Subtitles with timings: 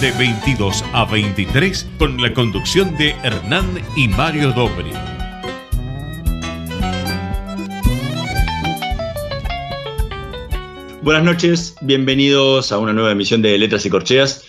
[0.00, 4.90] de 22 a 23 con la conducción de Hernán y Mario Dobri.
[11.02, 14.44] Buenas noches, bienvenidos a una nueva emisión de Letras y Corcheas.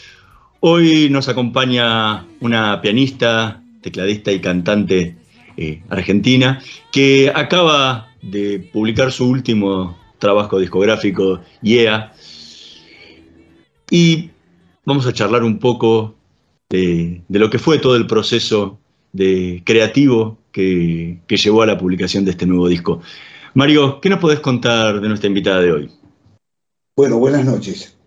[0.60, 5.16] Hoy nos acompaña una pianista, tecladista y cantante
[5.56, 6.62] eh, argentina
[6.92, 12.12] que acaba de publicar su último trabajo discográfico, Yeah.
[13.90, 14.32] Y
[14.88, 16.16] vamos a charlar un poco
[16.70, 18.80] de, lo que fue todo el proceso
[19.12, 23.02] de creativo que, llevó a la publicación de este nuevo disco.
[23.54, 25.92] Mario, ¿qué nos podés contar de nuestra invitada de hoy?
[26.96, 27.98] Bueno, buenas noches.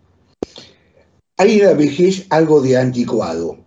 [1.37, 3.57] Hay en la vejez algo de anticuado,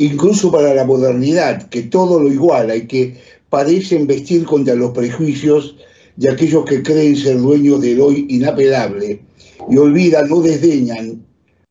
[0.00, 5.76] incluso para la modernidad, que todo lo iguala y que parecen vestir contra los prejuicios
[6.16, 9.22] de aquellos que creen ser dueños del hoy inapelable
[9.70, 11.27] y olvidan o desdeñan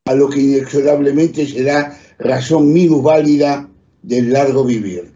[0.08, 3.70] a lo que inexorablemente será razón válida
[4.02, 5.12] del largo vivir.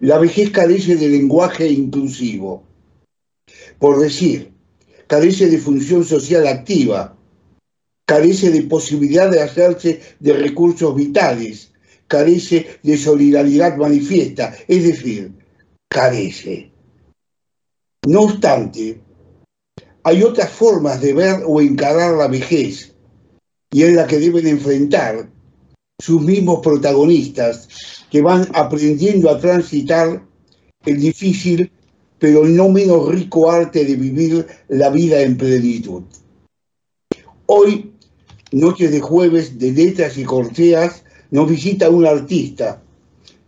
[0.00, 2.64] La vejez carece de lenguaje inclusivo.
[3.78, 4.52] Por decir,
[5.06, 7.16] carece de función social activa,
[8.04, 11.72] carece de posibilidad de hacerse de recursos vitales,
[12.06, 15.32] carece de solidaridad manifiesta, es decir,
[15.88, 16.70] carece.
[18.06, 19.00] No obstante,
[20.02, 22.91] hay otras formas de ver o encarar la vejez
[23.72, 25.28] y es la que deben enfrentar
[25.98, 27.68] sus mismos protagonistas
[28.10, 30.22] que van aprendiendo a transitar
[30.84, 31.72] el difícil
[32.22, 36.04] pero no menos rico arte de vivir la vida en plenitud.
[37.46, 37.90] Hoy,
[38.52, 42.80] noche de jueves de letras y corteas, nos visita una artista,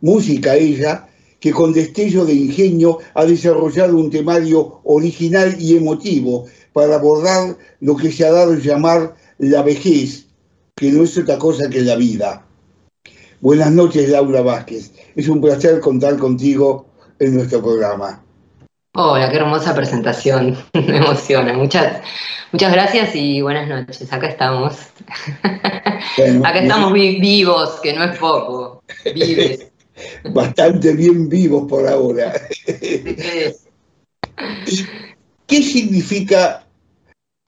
[0.01, 1.07] música ella,
[1.39, 7.95] que con destello de ingenio ha desarrollado un temario original y emotivo para abordar lo
[7.95, 10.27] que se ha dado a llamar la vejez,
[10.75, 12.47] que no es otra cosa que la vida.
[13.41, 14.93] Buenas noches, Laura Vázquez.
[15.15, 16.87] Es un placer contar contigo
[17.19, 18.23] en nuestro programa.
[18.95, 20.57] Hola, qué hermosa presentación.
[20.73, 21.53] Me emociona.
[21.53, 22.01] Muchas,
[22.53, 24.13] muchas gracias y buenas noches.
[24.13, 24.77] Acá estamos.
[25.43, 28.83] Acá estamos vivos, que no es poco.
[29.15, 29.71] Vives.
[30.33, 32.33] Bastante bien vivos por ahora.
[35.47, 36.64] ¿Qué significa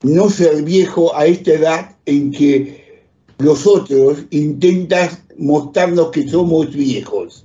[0.03, 3.07] no ser viejo a esta edad en que
[3.39, 7.45] los otros intentan mostrarnos que somos viejos.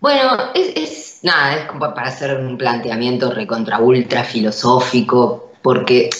[0.00, 6.10] Bueno, es, nada, es para hacer un planteamiento recontra ultra filosófico, porque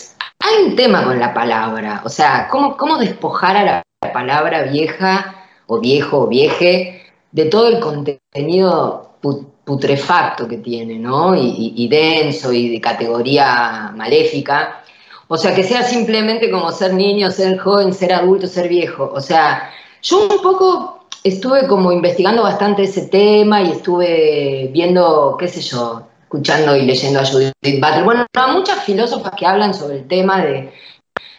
[0.40, 5.46] hay un tema con la palabra, o sea, ¿cómo, cómo despojar a la palabra vieja
[5.66, 7.02] o viejo o vieje
[7.32, 9.16] de todo el contenido
[9.64, 11.34] putrefacto que tiene, ¿no?
[11.34, 14.83] y denso y de categoría maléfica
[15.28, 19.10] o sea, que sea simplemente como ser niño, ser joven, ser adulto, ser viejo.
[19.14, 19.70] O sea,
[20.02, 26.02] yo un poco estuve como investigando bastante ese tema y estuve viendo, qué sé yo,
[26.22, 28.04] escuchando y leyendo a Judith Butler.
[28.04, 30.72] Bueno, hay muchas filósofas que hablan sobre el tema de,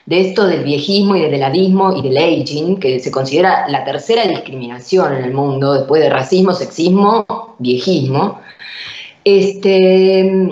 [0.08, 5.14] esto del viejismo y del edadismo y del aging, que se considera la tercera discriminación
[5.14, 8.40] en el mundo, después de racismo, sexismo, viejismo.
[9.24, 10.52] Este,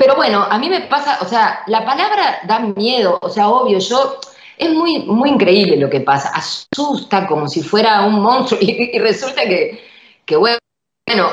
[0.00, 3.78] pero bueno, a mí me pasa, o sea, la palabra da miedo, o sea, obvio,
[3.78, 4.18] yo,
[4.56, 9.42] es muy, muy increíble lo que pasa, asusta como si fuera un monstruo y, resulta
[9.42, 9.78] que,
[10.24, 10.56] que, bueno,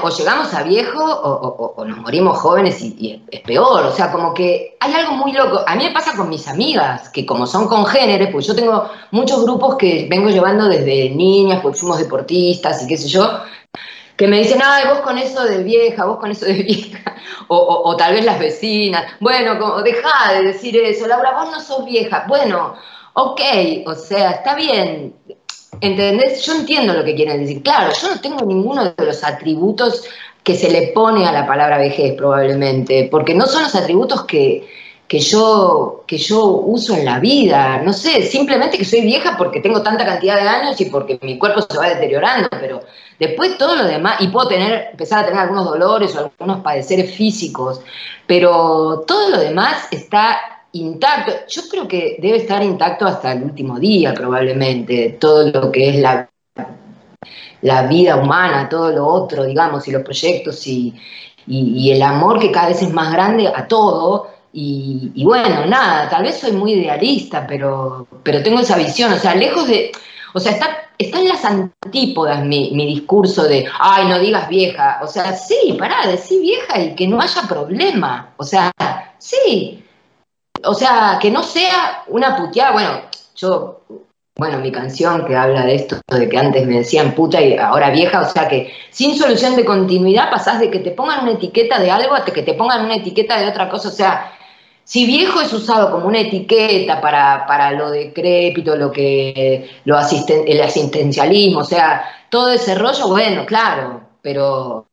[0.04, 4.76] o llegamos a viejo o, nos morimos jóvenes y, es peor, o sea, como que
[4.82, 5.64] hay algo muy loco.
[5.66, 9.46] A mí me pasa con mis amigas, que como son congéneres, pues yo tengo muchos
[9.46, 13.32] grupos que vengo llevando desde niñas, pues fuimos deportistas y qué sé yo,
[14.18, 17.16] que me dicen, ay, vos con eso de vieja, vos con eso de vieja,
[17.48, 21.86] o, tal vez las vecinas, bueno, como, deja de decir eso, Laura, vos no sos
[21.86, 22.76] vieja, bueno,
[23.14, 23.42] ok,
[23.86, 25.14] o sea, está bien,
[25.80, 26.44] ¿entendés?
[26.46, 30.04] Yo entiendo lo que quieren decir, claro, yo no tengo ninguno de los atributos
[30.44, 34.68] que se le pone a la palabra vejez probablemente, porque no son los atributos que,
[35.08, 37.82] que yo, que yo uso en la vida.
[37.84, 41.38] No sé, simplemente que soy vieja porque tengo tanta cantidad de años y porque mi
[41.38, 42.82] cuerpo se va deteriorando, pero
[43.20, 47.14] después todo lo demás, y puedo tener, empezar a tener algunos dolores o algunos padeceres
[47.16, 47.82] físicos,
[48.26, 50.38] pero todo lo demás está
[50.74, 51.32] intacto.
[51.48, 55.96] Yo creo que debe estar intacto hasta el último día, probablemente, todo lo que es
[55.98, 56.30] la,
[57.62, 60.94] la vida humana, todo lo otro, digamos, y los proyectos y,
[61.50, 64.30] el amor que cada vez es más grande a todo.
[64.52, 69.36] Y, bueno, nada, tal vez soy muy idealista, pero, pero tengo esa visión, o sea,
[69.36, 69.92] lejos de,
[70.34, 75.00] o sea, está, está en las antípodas mi, mi, discurso de, ay, no digas vieja,
[75.02, 78.72] o sea, sí, pará, decir vieja y que no haya problema, o sea,
[79.18, 79.84] sí,
[80.64, 83.02] o sea, que no sea una puteada, bueno,
[83.36, 83.82] yo
[84.38, 87.90] bueno, mi canción que habla de esto, de que antes me decían puta y ahora
[87.90, 91.80] vieja, o sea que sin solución de continuidad pasás de que te pongan una etiqueta
[91.80, 94.37] de algo a que te pongan una etiqueta de otra cosa, o sea,
[94.88, 100.62] si viejo es usado como una etiqueta para, para lo decrépito, lo que lo el
[100.62, 104.88] asistencialismo, o sea, todo ese rollo, bueno, claro, pero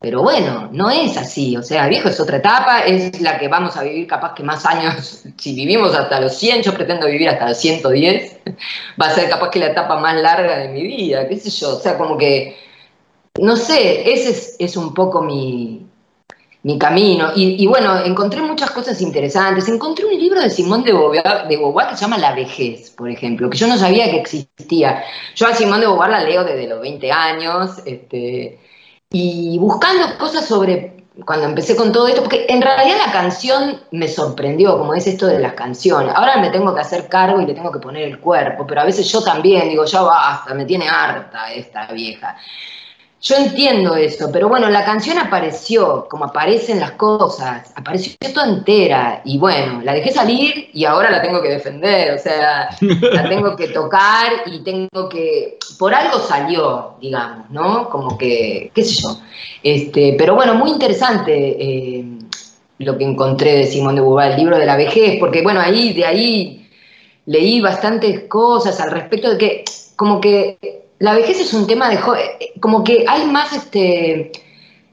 [0.00, 3.76] pero bueno, no es así, o sea, viejo es otra etapa, es la que vamos
[3.76, 7.50] a vivir capaz que más años, si vivimos hasta los 100, yo pretendo vivir hasta
[7.50, 8.38] los 110,
[9.02, 11.76] va a ser capaz que la etapa más larga de mi vida, qué sé yo,
[11.76, 12.56] o sea, como que,
[13.42, 15.86] no sé, ese es, un poco mi,
[16.68, 17.30] mi camino.
[17.34, 19.66] Y, bueno, encontré muchas cosas interesantes.
[19.70, 23.08] Encontré un libro de Simón de Beauvoir, de Beauvoir que se llama La vejez, por
[23.08, 25.02] ejemplo, que yo no sabía que existía.
[25.34, 28.60] Yo a Simón de Beauvoir la leo desde los 20 años, este,
[29.10, 34.06] y buscando cosas sobre cuando empecé con todo esto, porque en realidad la canción me
[34.06, 36.12] sorprendió, como es esto de las canciones.
[36.14, 38.84] Ahora me tengo que hacer cargo y le tengo que poner el cuerpo, pero a
[38.84, 42.36] veces yo también digo, ya basta, me tiene harta esta vieja.
[43.20, 49.22] Yo entiendo eso, pero bueno, la canción apareció, como aparecen las cosas, apareció toda entera
[49.24, 53.56] y bueno, la dejé salir y ahora la tengo que defender, o sea, la tengo
[53.56, 57.90] que tocar y tengo que, por algo salió, digamos, ¿no?
[57.90, 59.18] Como que, qué sé yo.
[59.64, 62.04] Este, pero bueno, muy interesante eh,
[62.78, 65.92] lo que encontré de Simón de Beauvoir, el libro de la vejez, porque bueno, ahí,
[65.92, 66.70] de ahí
[67.26, 69.64] leí bastantes cosas al respecto de que,
[69.96, 74.32] como que la vejez es un tema de eh, como que hay más este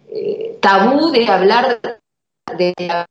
[0.09, 1.79] eh, tabú de hablar
[2.57, 3.05] de la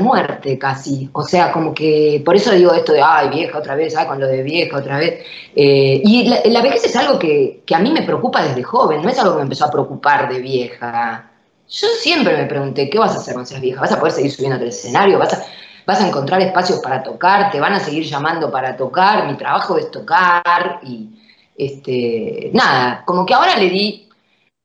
[0.00, 3.96] muerte casi, o sea, como que por eso digo esto de, ay, vieja otra vez,
[3.96, 5.24] ay, con lo de vieja otra vez.
[5.54, 9.18] Eh, y la, vejez es algo que, a mí me preocupa desde joven, no es
[9.18, 11.30] algo que me empezó a preocupar de vieja.
[11.68, 13.80] Yo siempre me pregunté, ¿qué vas a hacer cuando seas vieja?
[13.80, 15.18] ¿Vas a poder seguir subiendo al escenario?
[15.18, 15.44] ¿Vas a,
[15.86, 17.50] ¿Vas a encontrar espacios para tocar?
[17.50, 19.26] ¿Te van a seguir llamando para tocar?
[19.26, 21.10] Mi trabajo es tocar y
[21.58, 24.08] este, nada, como que ahora le di,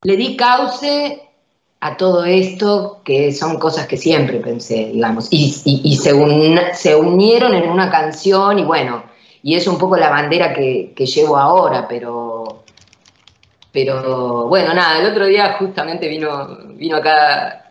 [0.02, 1.22] le di cauce
[1.80, 6.12] a todo esto, que son cosas que siempre pensé, digamos, y, se,
[6.74, 9.02] se, unieron en una canción y bueno,
[9.42, 12.62] y es un poco la bandera que, llevo ahora, pero,
[13.72, 17.61] pero bueno, nada, el otro día justamente vino, vino acá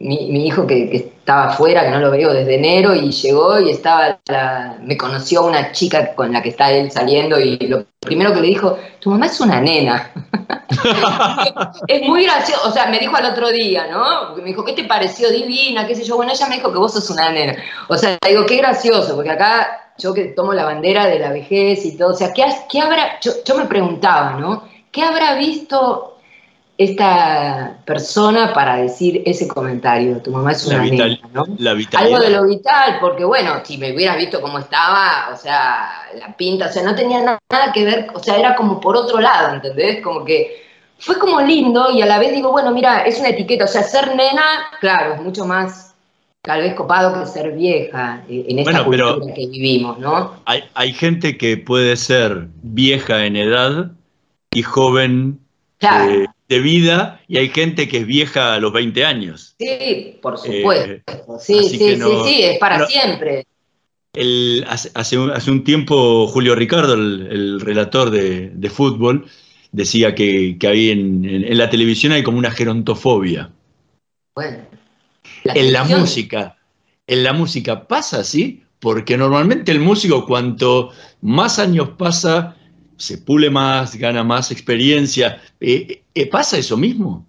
[0.00, 4.18] mi, hijo que, estaba afuera, que no lo veo desde enero, y llegó y estaba,
[4.82, 8.48] me conoció una chica con la que está él saliendo y lo primero que le
[8.48, 10.10] dijo, tu mamá es una nena.
[11.86, 14.34] es muy gracioso, o sea, me dijo al otro día, ¿no?
[14.36, 15.86] me dijo, ¿qué te pareció divina?
[15.86, 16.16] ¿Qué sé yo?
[16.16, 17.56] Bueno, ella me dijo que vos sos una nena.
[17.88, 21.84] O sea, digo, qué gracioso, porque acá yo que tomo la bandera de la vejez
[21.84, 24.64] y todo, o sea, ¿qué, qué habrá, yo, yo me preguntaba, ¿no?
[24.90, 26.09] ¿Qué habrá visto
[26.80, 30.22] esta persona para decir ese comentario.
[30.22, 31.44] Tu mamá es una nena, ¿no?
[31.92, 36.34] Algo de lo vital, porque bueno, si me hubieras visto cómo estaba, o sea, la
[36.34, 39.56] pinta, o sea, no tenía nada que ver, o sea, era como por otro lado,
[39.56, 40.02] ¿entendés?
[40.02, 40.64] Como que
[40.98, 43.82] fue como lindo y a la vez digo, bueno, mira, es una etiqueta, o sea,
[43.82, 45.94] ser nena, claro, es mucho más
[46.40, 50.36] tal vez copado que ser vieja eh, en esta cultura que vivimos, ¿no?
[50.46, 53.90] Hay, hay gente que puede ser vieja en edad
[54.50, 55.40] y joven
[55.76, 56.10] claro.
[56.10, 59.54] Eh, de vida y hay gente que es vieja a los 20 años.
[59.58, 61.38] Sí, por eh, supuesto.
[61.38, 63.46] sí, sí, sí, sí, es para siempre.
[64.12, 69.26] El, hace, un, tiempo Julio Ricardo, el, relator de, fútbol,
[69.70, 73.52] decía que, que ahí en, la televisión hay como una gerontofobia.
[74.34, 74.58] Bueno.
[75.44, 76.56] en la música,
[77.06, 80.90] en la música pasa así, porque normalmente el músico cuanto
[81.20, 82.56] más años pasa
[83.00, 85.40] se pule más, gana más experiencia.
[85.58, 87.26] Eh, eh, ¿Pasa eso mismo?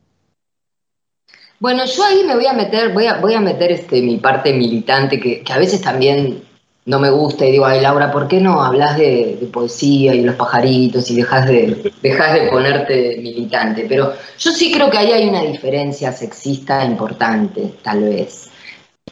[1.60, 4.52] Bueno, yo ahí me voy a meter, voy a, voy a meter este, mi parte
[4.52, 6.44] militante, que, a veces también
[6.86, 10.36] no me gusta, y digo, ay Laura, ¿por qué no hablas de, poesía y los
[10.36, 13.86] pajaritos y dejas de, dejas de ponerte militante?
[13.88, 18.50] Pero yo sí creo que ahí hay una diferencia sexista importante, tal vez,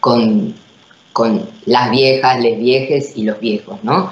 [0.01, 0.54] con,
[1.13, 4.12] con las viejas, les viejes y los viejos, ¿no?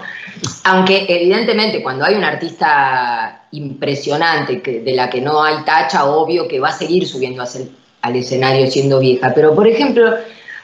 [0.63, 6.60] Aunque evidentemente cuando hay un artista impresionante de la que no hay tacha, obvio que
[6.60, 7.44] va a seguir subiendo
[8.01, 9.34] al escenario siendo vieja.
[9.34, 10.13] Pero por ejemplo,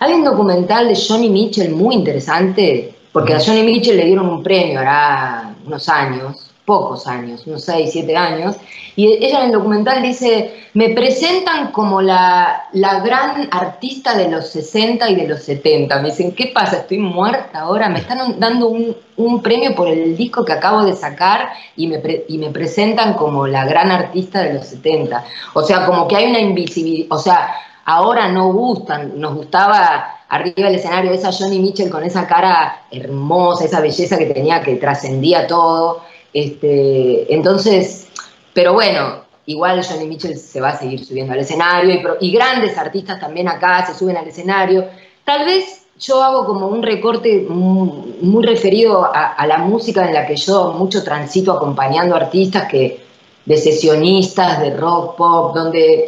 [0.03, 4.43] Hay un documental de Johnny Mitchell muy interesante, porque a Johnny Mitchell le dieron un
[4.43, 8.55] premio hará unos años, pocos años, unos 6, 7 años,
[8.95, 14.49] y ella en el documental dice, me presentan como la, la, gran artista de los
[14.49, 15.99] 60 y de los 70.
[16.01, 16.77] Me dicen, ¿qué pasa?
[16.77, 20.93] Estoy muerta ahora, me están dando un, un premio por el disco que acabo de
[20.93, 25.23] sacar y me, y me presentan como la gran artista de los 70.
[25.53, 27.49] O sea, como que hay una invisibilidad, o sea,
[27.85, 33.65] ahora no gustan, nos gustaba arriba del escenario esa Johnny Mitchell con esa cara hermosa,
[33.65, 38.07] esa belleza que tenía que trascendía todo este, entonces,
[38.53, 43.19] pero bueno, igual Johnny Mitchell se va a seguir subiendo al escenario y, grandes artistas
[43.19, 44.87] también acá se suben al escenario.
[45.23, 50.35] Tal vez yo hago como un recorte muy, referido a, la música en la que
[50.35, 53.03] yo mucho transito acompañando artistas que
[53.45, 56.05] de sesionistas, de rock pop, donde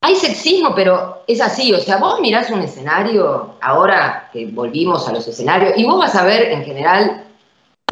[0.00, 5.12] hay sexismo, pero es así, o sea, vos mirás un escenario, ahora que volvimos a
[5.12, 7.25] los escenarios, y vos vas a ver en general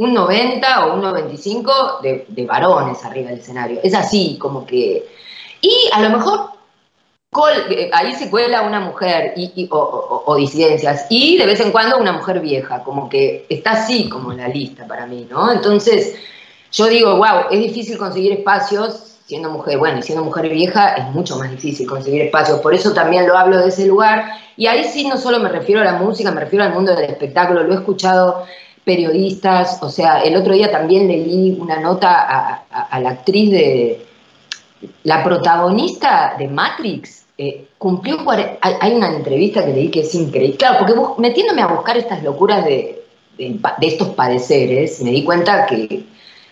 [0.00, 3.80] un 90 o un 95 de, de varones arriba del escenario.
[3.82, 5.06] Es así, como que...
[5.60, 6.54] Y a lo mejor
[7.68, 12.12] eh, ahí se cuela una mujer y, o, disidencias y de vez en cuando una
[12.12, 15.50] mujer vieja, como que está así como en la lista para mí, ¿no?
[15.50, 16.14] Entonces
[16.70, 21.06] yo digo, wow, es difícil conseguir espacios siendo mujer, bueno, y siendo mujer vieja es
[21.06, 24.84] mucho más difícil conseguir espacios, por eso también lo hablo de ese lugar y ahí
[24.84, 27.72] sí no solo me refiero a la música, me refiero al mundo del espectáculo, lo
[27.72, 28.44] he escuchado
[28.84, 34.06] periodistas, o sea, el otro día también leí una nota a, la actriz de,
[35.04, 38.18] la protagonista de Matrix, eh, cumplió,
[38.60, 42.64] hay una entrevista que leí que es increíble, claro, porque metiéndome a buscar estas locuras
[42.64, 43.02] de,
[43.38, 46.04] de, estos padeceres, me di cuenta que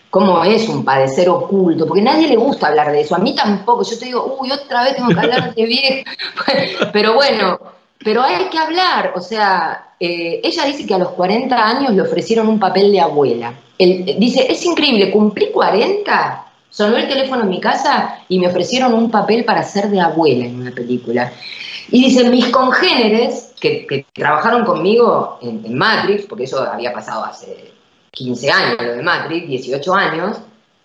[0.09, 3.35] cómo es un padecer oculto, porque a nadie le gusta hablar de eso, a mí
[3.35, 6.11] tampoco, yo te digo, uy, otra vez tengo que hablar de vieja,
[6.93, 7.59] pero bueno,
[8.03, 12.01] pero hay que hablar, o sea, eh, ella dice que a los 40 años le
[12.01, 13.53] ofrecieron un papel de abuela.
[13.77, 19.09] dice, es increíble, cumplí 40, sonó el teléfono en mi casa y me ofrecieron un
[19.09, 21.31] papel para ser de abuela en una película.
[21.89, 27.71] Y dice, mis congéneres, que, trabajaron conmigo en, Matrix, porque eso había pasado hace
[28.11, 30.37] 15 años, lo de Matrix, 18 años,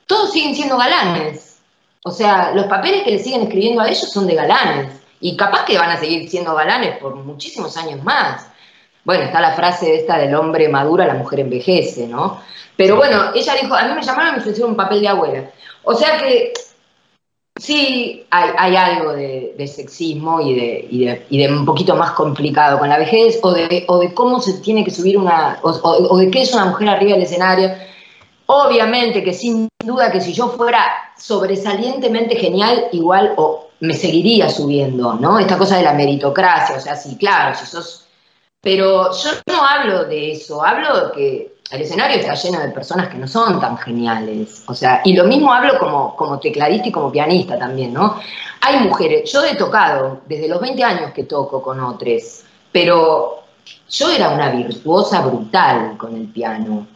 [0.06, 1.58] todos siguen siendo galanes.
[2.04, 4.97] O sea, los papeles que le siguen escribiendo a ellos son de galanes.
[5.20, 8.48] Y capaz que van a seguir siendo galanes por muchísimos años más.
[9.04, 12.40] Bueno, está la frase esta del hombre madura, la mujer envejece, ¿no?
[12.76, 15.50] Pero bueno, ella dijo, a mí me llamaron y me ofrecieron un papel de abuela.
[15.82, 16.52] O sea que
[17.58, 22.98] sí hay, algo de, sexismo y de, y, de, un poquito más complicado con la
[22.98, 26.42] vejez, o de, o de cómo se tiene que subir una, o, o de qué
[26.42, 27.70] es una mujer arriba del escenario.
[28.46, 30.84] Obviamente que sin duda que si yo fuera
[31.18, 35.38] sobresalientemente genial, igual o me seguiría subiendo, ¿no?
[35.38, 38.08] Esta cosa de la meritocracia, o sea, sí, claro, si sos
[38.60, 43.08] pero yo no hablo de eso, hablo de que el escenario está lleno de personas
[43.08, 44.64] que no son tan geniales.
[44.66, 48.18] O sea, y lo mismo hablo como, como tecladista y como pianista también, ¿no?
[48.62, 53.44] Hay mujeres, yo he tocado desde los 20 años que toco con otros, pero
[53.88, 56.86] yo era una virtuosa brutal con el piano.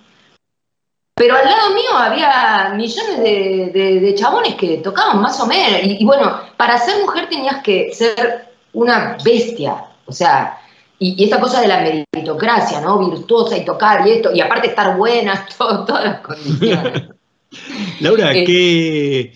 [1.15, 5.81] Pero al lado mío había millones de, chabones que tocaban más o menos.
[5.85, 9.85] y, bueno, para ser mujer tenías que ser una bestia.
[10.07, 10.61] O sea,
[10.97, 11.81] y, esta cosa de la
[12.15, 13.01] meritocracia, ¿no?
[13.11, 17.09] Virtuosa y tocar y esto, y aparte estar buena, todas las condiciones.
[18.01, 19.33] Laura, eh, ¿qué,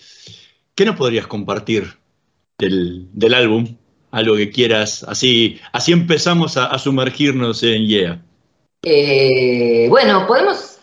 [0.76, 1.96] ¿qué nos podrías compartir
[2.58, 3.76] del, álbum?
[4.12, 8.22] Algo que quieras, así, así empezamos a, sumergirnos en Yeah.
[8.84, 10.78] Eh, bueno, ¿podemos,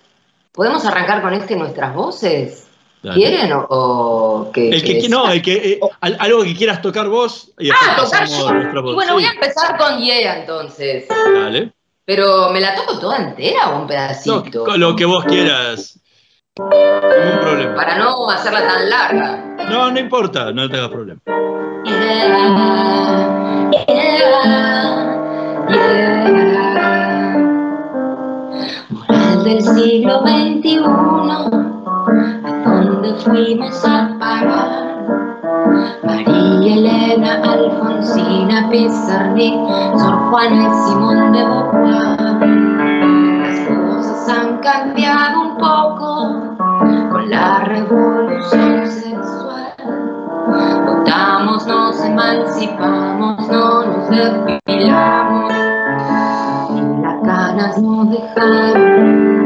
[0.52, 2.63] ¿podemos arrancar con este nuestras voces?
[3.12, 7.70] ¿Quieren o, que, el que, No, el que, eh, algo que quieras tocar vos y
[7.70, 8.46] ah, tocar yo.
[8.94, 11.06] bueno, voy a empezar con Yeah entonces.
[11.10, 11.74] Dale.
[12.06, 14.66] Pero ¿me la toco toda entera o un pedacito?
[14.66, 16.00] No, lo que vos quieras.
[16.58, 17.76] Ningún problema.
[17.76, 19.56] Para no hacerla tan larga.
[19.70, 21.20] No, no importa, no tengas problema.
[21.86, 22.26] Yeah,
[23.72, 25.04] yeah, yeah.
[28.90, 30.80] Moral del siglo XXI
[33.24, 34.94] fuimos a parar?
[36.04, 39.54] María Elena, Alfonsina, Pizarnik,
[39.98, 42.18] Sor Juana y Simón de Beauvoir.
[43.42, 46.56] Las cosas han cambiado un poco
[47.12, 49.74] con la revolución sexual.
[50.86, 55.54] Votamos, nos emancipamos, no nos depilamos
[57.04, 59.43] las ganas nos dejaron.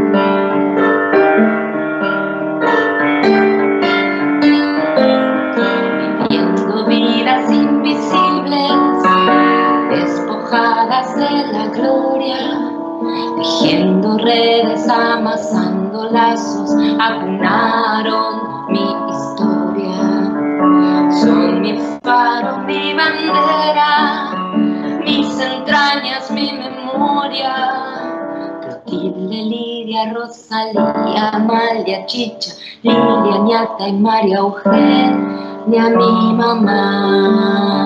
[14.28, 20.04] Mujeres amasando lazos acunaron mi historia.
[21.22, 27.54] Son mi faro, mi bandera, mis entrañas, mi memoria.
[28.64, 35.16] Clotilde, Lidia, Rosalía, Amalia, Chicha, Lilia, Ñata y María Eugenia,
[35.68, 37.77] mi mamá.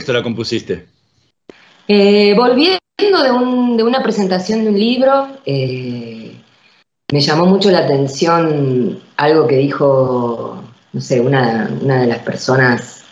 [0.00, 0.86] Contexto la compusiste?
[1.86, 2.78] Eh, volviendo
[3.22, 6.36] de, un, de, una presentación de un libro, eh,
[7.12, 13.04] me llamó mucho la atención algo que dijo, no sé, una, de las personas,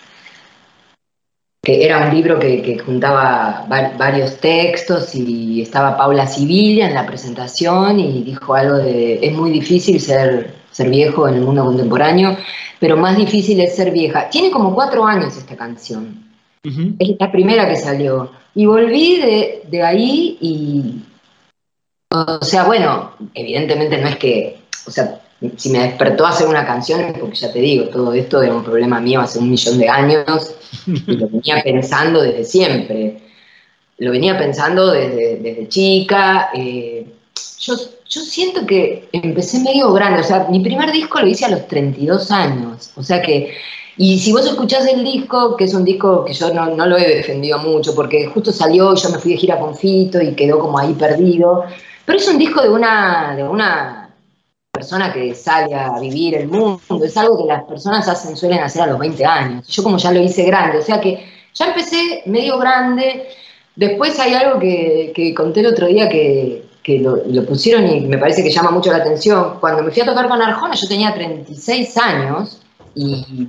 [1.62, 7.98] que era un libro que, juntaba varios textos y estaba Paula Sibilla en la presentación
[8.01, 12.37] y dijo algo de, es muy difícil ser, ser viejo en el mundo contemporáneo,
[12.79, 14.31] pero más difícil es ser vieja.
[14.31, 16.28] Tiene como cuatro años esta canción.
[16.62, 18.31] Es la primera que salió.
[18.55, 21.03] Y volví de, de ahí y,
[22.11, 25.21] o sea, bueno, evidentemente no es que, o sea,
[25.57, 28.55] si me despertó a hacer una canción es porque ya te digo, todo esto era
[28.55, 30.55] un problema mío hace un millón de años
[30.87, 33.23] y lo venía pensando desde siempre.
[33.99, 36.51] Lo venía pensando desde, chica.
[36.55, 37.07] Eh,
[37.61, 37.75] yo,
[38.09, 41.66] yo siento que empecé medio grande, o sea, mi primer disco lo hice a los
[41.68, 43.55] 32 años, o sea que
[43.98, 46.96] y si vos escuchás el disco, que es un disco que yo no, no, lo
[46.96, 50.34] he defendido mucho, porque justo salió y yo me fui de gira con Fito y
[50.34, 51.64] quedó como ahí perdido,
[52.04, 54.08] pero es un disco de una, de una
[54.70, 58.82] persona que sale a vivir el mundo, es algo que las personas hacen, suelen hacer
[58.82, 59.66] a los 20 años.
[59.66, 63.28] Yo como ya lo hice grande, o sea que ya empecé medio grande.
[63.74, 66.64] Después hay algo que, conté el otro día que,
[67.00, 69.58] lo, pusieron y me parece que llama mucho la atención.
[69.61, 72.61] Cuando me fui a tocar con Arjona, yo tenía 36 años
[72.94, 73.48] y,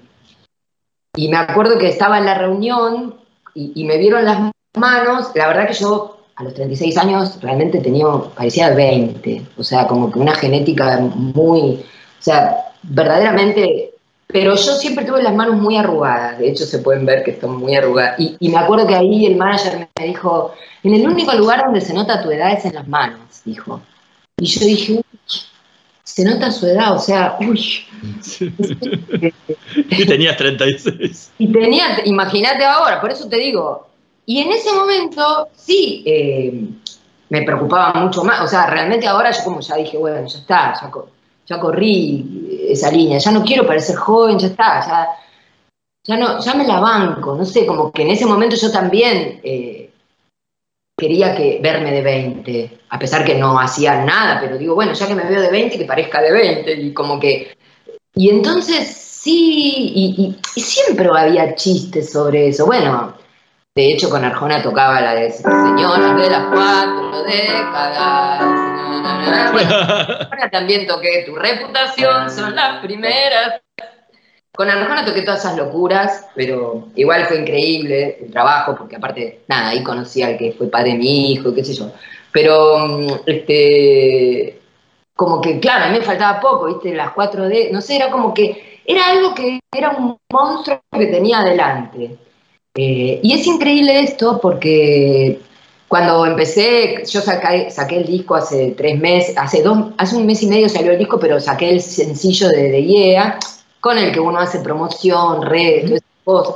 [1.27, 3.15] me acuerdo que estaba en la reunión
[3.53, 5.31] y, y, me vieron las manos.
[5.35, 10.09] La verdad que yo a los 36 años realmente tenía, parecía 20, o sea, como
[10.09, 13.91] que una genética muy, o sea, verdaderamente,
[14.25, 17.57] pero yo siempre tuve las manos muy arrugadas, de hecho se pueden ver que están
[17.57, 20.53] muy arrugadas, y, me acuerdo que ahí el manager me dijo,
[20.83, 23.81] en el único lugar donde se nota tu edad es en las manos, dijo.
[24.37, 25.01] Y yo dije,
[26.13, 27.85] se nota su edad, o sea, uy.
[29.75, 31.31] y tenías 36.
[31.37, 33.87] Y tenía, imagínate ahora, por eso te digo,
[34.25, 36.67] y en ese momento sí eh,
[37.29, 40.73] me preocupaba mucho más, o sea, realmente ahora yo como ya dije, bueno, ya está,
[41.45, 45.07] ya, corrí esa línea, ya no quiero parecer joven, ya está, ya,
[46.07, 49.41] ya, no, ya me la banco, no sé, como que en ese momento yo también
[49.43, 49.88] eh,
[50.99, 55.07] quería que verme de 20, a pesar que no hacía nada, pero digo, bueno, ya
[55.07, 57.55] que me veo de 20, que parezca de 20, y como que...
[58.15, 63.15] Y entonces sí, y siempre había chistes sobre eso, bueno
[63.79, 68.65] de hecho, con Arjona tocaba la de Señora de las cuatro décadas.
[70.29, 73.61] Bueno, también toqué Tu reputación, son las primeras.
[74.59, 79.69] Con Arjona toqué todas esas locuras, pero igual fue increíble el trabajo, porque aparte, nada,
[79.69, 81.93] ahí conocí al que fue padre de mi hijo, qué sé yo.
[82.33, 84.59] Pero, mm, este,
[85.15, 86.93] como que, claro, a mí me faltaba poco, ¿viste?
[86.93, 91.39] Las 4D, no sé, era como que, era algo que era un monstruo que tenía
[91.39, 92.17] adelante.
[92.75, 95.39] Eh, y es increíble esto porque
[95.87, 100.47] cuando empecé, yo saqué, el disco hace tres meses, hace, dos, hace un mes y
[100.47, 102.81] medio salió el disco, pero saqué el sencillo de, de
[103.79, 106.55] con el que uno hace promoción, redes, todas esas cosas.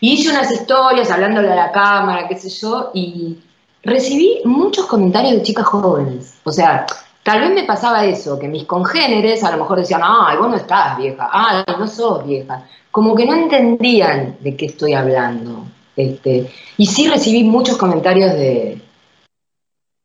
[0.00, 3.38] Y hice unas historias hablándole a la cámara, qué sé yo, y
[3.82, 6.34] recibí muchos comentarios de chicas jóvenes.
[6.44, 6.86] O sea,
[7.22, 10.56] tal vez me pasaba eso, que mis congéneres a lo mejor decían, ay, vos no
[10.56, 12.66] estás vieja, ay, no sos vieja.
[12.90, 15.64] Como que no entendían de qué estoy hablando.
[15.94, 18.80] Este, y sí recibí muchos comentarios de,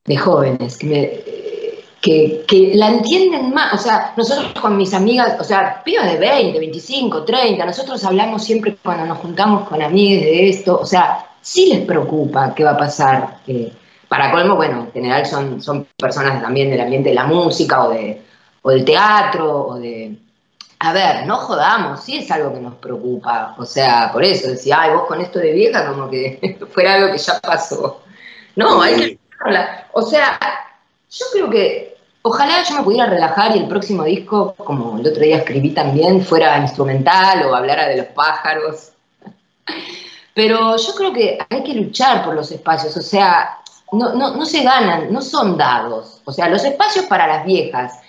[0.06, 1.37] de jóvenes que me,
[2.48, 3.74] que, la entienden más.
[3.74, 8.44] O sea, nosotros con mis amigas, o sea, pibas de 20, 25, 30, nosotros hablamos
[8.44, 10.80] siempre cuando nos juntamos con amigas de esto.
[10.80, 13.40] O sea, sí les preocupa qué va a pasar.
[14.08, 17.90] para colmo, bueno, en general son, son personas también del ambiente de la música o,
[17.90, 18.22] de,
[18.62, 20.18] o del teatro o de...
[20.80, 23.56] A ver, no jodamos, sí es algo que nos preocupa.
[23.58, 27.12] O sea, por eso decía, ay, vos con esto de vieja como que fuera algo
[27.12, 28.04] que ya pasó.
[28.56, 29.20] No, hay que...
[29.94, 30.40] O sea,
[31.10, 31.97] yo creo que
[32.28, 36.24] ojalá yo me pudiera relajar y el próximo disco, como el otro día escribí también,
[36.24, 38.92] fuera instrumental o hablara de los pájaros.
[40.34, 43.58] Pero yo creo que hay que luchar por los espacios, o sea,
[43.92, 46.22] no, no, se ganan, no son dados.
[46.26, 48.00] O sea, los espacios para las viejas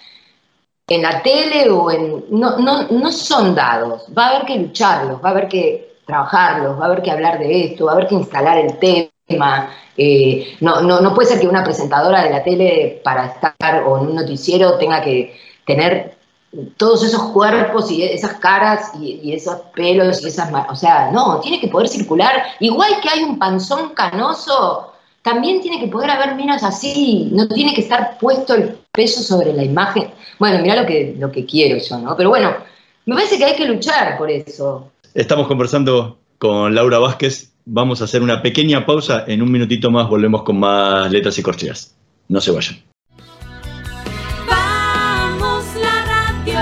[0.88, 2.24] en la tele o en...
[2.30, 6.78] No, no, no son dados, va a haber que lucharlos, va a haber que trabajarlos,
[6.78, 9.08] va a haber que hablar de esto, va a haber que instalar el tema
[9.96, 14.14] eh, no, puede ser que una presentadora de la tele para estar o en un
[14.14, 15.36] noticiero tenga que
[15.66, 16.16] tener
[16.76, 20.50] todos esos cuerpos y esas caras y, esos pelos y esas...
[20.70, 22.42] O sea, no, tiene que poder circular.
[22.60, 27.28] Igual que hay un panzón canoso, también tiene que poder haber minas así.
[27.32, 30.10] No tiene que estar puesto el peso sobre la imagen.
[30.38, 32.16] Bueno, mira lo que, lo que quiero yo, ¿no?
[32.16, 32.54] Pero bueno,
[33.04, 34.90] me parece que hay que luchar por eso.
[35.12, 39.24] Estamos conversando con Laura Vázquez, vamos a hacer una pequeña pausa.
[39.26, 41.94] En un minutito más volvemos con más letras y corcheas.
[42.28, 42.78] No se vayan.
[44.48, 46.60] Vamos la radio,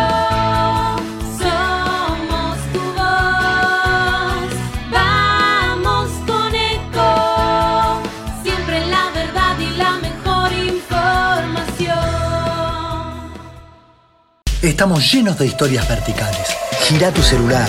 [1.39, 4.51] somos tu voz.
[4.91, 8.03] Vamos con eco,
[8.43, 11.97] siempre la verdad y la mejor información.
[14.63, 16.57] Estamos llenos de historias verticales.
[16.83, 17.69] Gira tu celular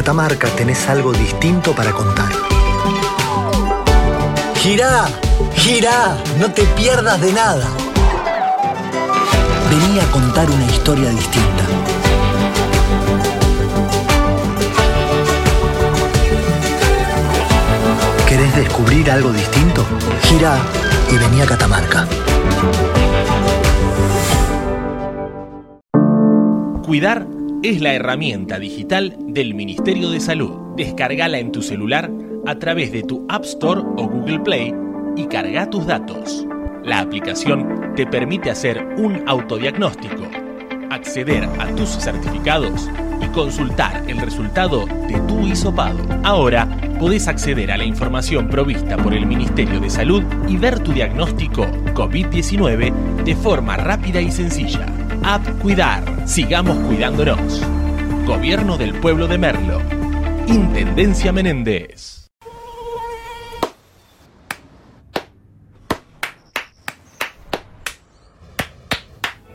[0.00, 2.32] Catamarca tenés algo distinto para contar.
[4.54, 5.06] Girá,
[5.56, 7.68] girá, no te pierdas de nada.
[9.68, 11.64] Vení a contar una historia distinta.
[18.26, 19.84] ¿Querés descubrir algo distinto?
[20.22, 20.56] Girá
[21.12, 22.08] y vení a Catamarca.
[26.86, 30.52] Cuidar es la herramienta digital del Ministerio de Salud.
[30.76, 32.10] Descargala en tu celular
[32.46, 34.74] a través de tu App Store o Google Play
[35.16, 36.46] y carga tus datos.
[36.84, 40.22] La aplicación te permite hacer un autodiagnóstico,
[40.90, 42.88] acceder a tus certificados
[43.20, 45.98] y consultar el resultado de tu hisopado.
[46.24, 46.66] Ahora
[46.98, 51.66] podés acceder a la información provista por el Ministerio de Salud y ver tu diagnóstico
[51.92, 54.99] COVID-19 de forma rápida y sencilla.
[55.22, 56.26] App Cuidar.
[56.26, 57.62] Sigamos cuidándonos.
[58.26, 59.80] Gobierno del Pueblo de Merlo.
[60.46, 62.19] Intendencia Menéndez.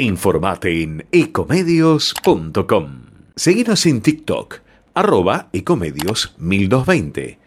[0.00, 3.00] Informate en ecomedios.com.
[3.34, 4.60] Seguinos en TikTok,
[4.94, 7.40] arroba ecomedios 1220.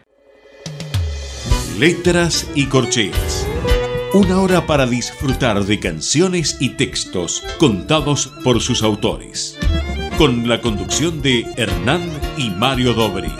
[1.78, 3.48] Letras y corcheas.
[4.12, 9.58] Una hora para disfrutar de canciones y textos contados por sus autores.
[10.18, 12.02] Con la conducción de Hernán
[12.36, 13.32] y Mario Dobri.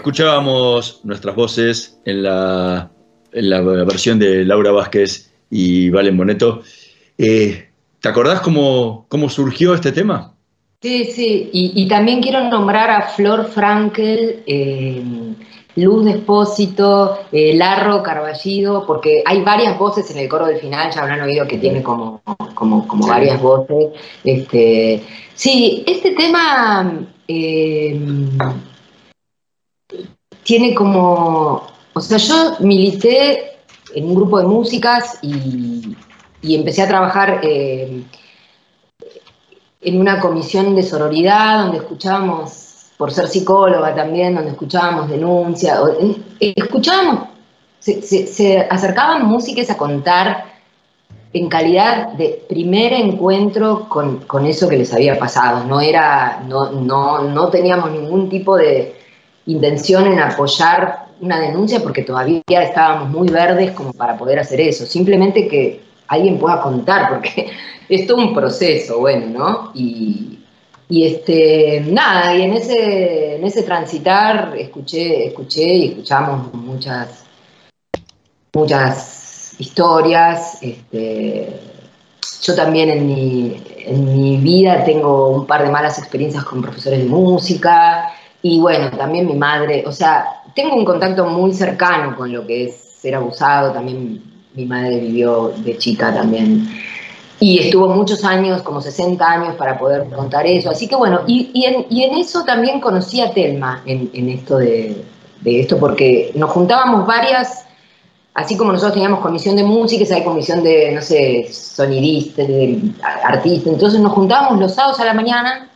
[0.00, 2.90] Escuchábamos nuestras voces en la,
[3.32, 6.62] en la versión de Laura Vázquez y Valen Boneto.
[7.18, 7.68] Eh,
[8.00, 10.32] ¿Te acordás cómo, cómo surgió este tema?
[10.80, 15.02] Sí, sí, y, y también quiero nombrar a Flor Frankel, eh,
[15.76, 21.02] Luz Despósito, eh, Larro Carballido, porque hay varias voces en el coro del final, ya
[21.02, 22.22] habrán oído que tiene como,
[22.54, 23.88] como, como varias voces.
[24.24, 25.02] Este,
[25.34, 27.06] sí, este tema
[30.42, 33.56] tiene como, o sea, yo milité
[33.94, 35.96] en un grupo de músicas y,
[36.42, 38.02] y empecé a trabajar eh,
[39.82, 45.78] en una comisión de sororidad donde escuchábamos, por ser psicóloga también, donde escuchábamos denuncias,
[46.38, 47.28] escuchábamos,
[47.78, 50.50] se, se- se acercaban músicas a contar
[51.32, 55.64] en calidad de primer encuentro con, con eso que les había pasado.
[55.64, 58.99] No era, no, no, no teníamos ningún tipo de
[59.52, 64.86] intención en apoyar una denuncia porque todavía estábamos muy verdes como para poder hacer eso.
[64.86, 67.50] Simplemente que alguien pueda contar, porque
[67.88, 69.72] es todo un proceso, bueno, ¿no?
[69.74, 70.38] Y,
[70.88, 77.24] y este, nada, y en ese, en ese transitar escuché, escuché y escuchamos muchas,
[78.52, 80.58] muchas historias.
[80.62, 81.60] Este,
[82.42, 87.00] yo también en mi, en mi vida tengo un par de malas experiencias con profesores
[87.00, 92.32] de música y bueno, también mi madre, o sea, tengo un contacto muy cercano con
[92.32, 94.22] lo que es ser abusado, también
[94.54, 96.68] mi madre vivió de chica también
[97.40, 100.68] y estuvo muchos años, como 60 años, para poder contar eso.
[100.68, 104.28] Así que bueno, y, y en, y en eso también conocí a Telma, en, en
[104.28, 105.02] esto de,
[105.40, 107.64] de esto, porque nos juntábamos varias,
[108.34, 112.78] así como nosotros teníamos comisión de música, hay comisión de, no sé, sonidistas, de
[113.24, 115.69] artistas, entonces nos juntábamos los sábados a la mañana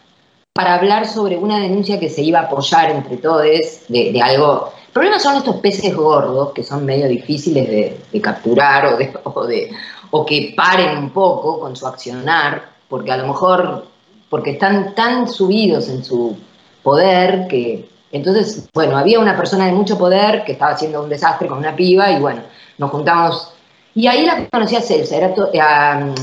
[0.55, 3.43] para hablar sobre una denuncia que se iba a apoyar entre todos
[3.89, 4.73] de, algo.
[4.87, 7.69] El problema son estos peces gordos que son medio difíciles
[8.13, 8.87] de, capturar
[9.25, 9.73] o de,
[10.13, 13.87] o que paren un poco con su accionar, porque a lo mejor,
[14.31, 16.37] porque están tan subidos en su
[16.85, 21.49] poder que entonces, bueno, había una persona de mucho poder que estaba haciendo un desastre
[21.49, 22.43] con una piba y bueno,
[22.79, 23.53] nos juntamos.
[23.93, 26.15] Y ahí la conocí a Celsa, era a,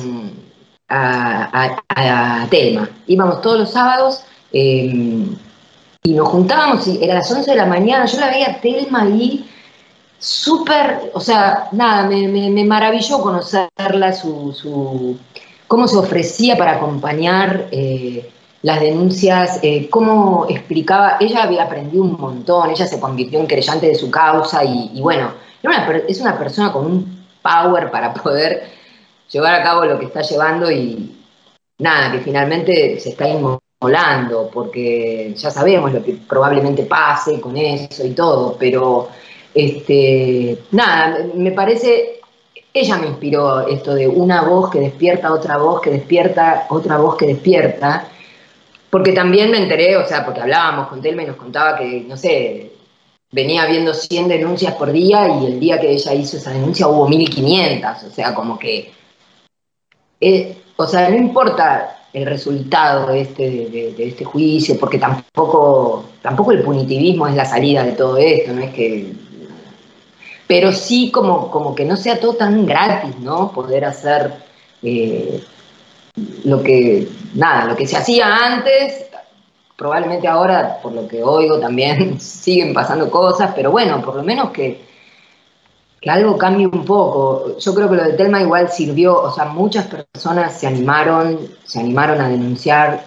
[0.91, 2.89] a, a- Telma.
[3.07, 5.25] Íbamos todos los sábados eh,
[6.03, 8.05] y nos juntábamos y era las 11 de la mañana.
[8.05, 9.47] Yo la veía a Telma ahí
[10.19, 15.17] súper, o sea, nada, me, me- maravilló conocerla, su, su-
[15.67, 18.29] cómo se ofrecía para acompañar eh,
[18.61, 23.87] las denuncias, eh, cómo explicaba, ella había aprendido un montón, ella se convirtió en creyente
[23.87, 25.31] de su causa y, y bueno,
[25.63, 28.80] una es una persona con un power para poder
[29.31, 31.17] llevar a cabo lo que está llevando y
[31.79, 38.05] nada, que finalmente se está inmolando, porque ya sabemos lo que probablemente pase con eso
[38.05, 39.09] y todo, pero
[39.53, 42.19] este, nada, me parece,
[42.73, 47.15] ella me inspiró esto de una voz que despierta, otra voz que despierta, otra voz
[47.15, 48.07] que despierta,
[48.89, 52.17] porque también me enteré, o sea, porque hablábamos con Telma y nos contaba que, no
[52.17, 52.73] sé,
[53.31, 57.07] venía viendo 100 denuncias por día y el día que ella hizo esa denuncia hubo
[57.07, 58.91] 1500, o sea, como que,
[60.21, 66.51] eh, o sea, no importa el resultado de este, de, este juicio, porque tampoco, tampoco
[66.51, 69.13] el punitivismo es la salida de todo esto, no es que...
[70.47, 73.51] Pero sí como, como que no sea todo tan gratis, ¿no?
[73.53, 74.33] Poder hacer
[74.83, 75.41] eh,
[76.43, 79.05] lo que, nada, lo que se hacía antes,
[79.77, 84.51] probablemente ahora, por lo que oigo, también siguen pasando cosas, pero bueno, por lo menos
[84.51, 84.90] que,
[86.01, 87.57] que algo cambie un poco.
[87.59, 91.79] Yo creo que lo de Telma igual sirvió, o sea, muchas personas se animaron, se
[91.79, 93.05] animaron a denunciar.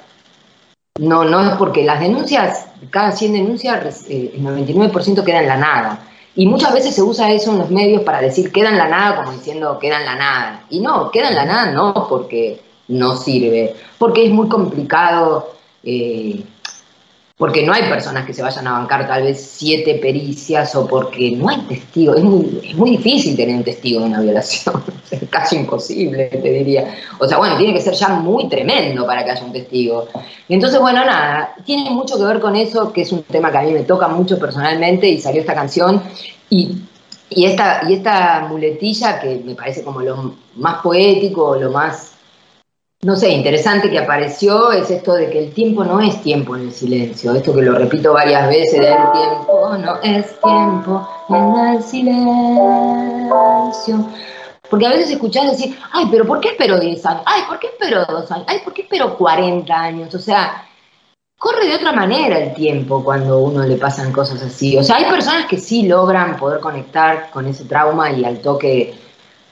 [1.00, 5.57] No, no es porque las denuncias, cada 100 denuncias, eh, el 99% queda en la
[5.57, 6.07] nada.
[6.37, 9.16] Y muchas veces se usa eso en los medios para decir queda en la nada,
[9.16, 10.64] como diciendo queda en la nada.
[10.70, 16.44] Y no, queda en la nada no porque no sirve, porque es muy complicado eh,
[17.37, 21.33] porque no hay personas que se vayan a bancar tal vez siete pericias o porque
[21.33, 22.18] no hay testigos.
[22.18, 26.49] Es muy, es muy difícil tener un testigo de una violación, es casi imposible, te
[26.49, 26.94] diría.
[27.18, 30.07] O sea, bueno, tiene que ser ya muy tremendo para que haya un testigo.
[30.47, 33.59] Y entonces, bueno, nada, tiene mucho que ver con eso, que es un tema que
[33.59, 36.01] a mí me toca mucho personalmente y salió esta canción.
[36.51, 36.83] Y,
[37.31, 42.13] y, esta, y esta muletilla que me parece como lo más poético, lo más
[43.05, 46.62] no sé, interesante que apareció es esto de que el tiempo no es tiempo en
[46.62, 47.35] el silencio.
[47.35, 53.29] Esto que lo repito varias veces, el tiempo no es tiempo en el silencio.
[54.71, 57.23] Porque a veces escuchás decir, ay, pero ¿por qué espero 10 años?
[57.27, 58.47] Ay, ¿por qué espero 2 años?
[58.49, 60.14] Ay, ¿por qué espero 40 años?
[60.14, 60.67] O sea,
[61.38, 64.79] corre de otra manera el tiempo cuando uno le pasan cosas así.
[64.79, 68.95] O sea, hay personas que sí logran poder conectar con ese trauma y al toque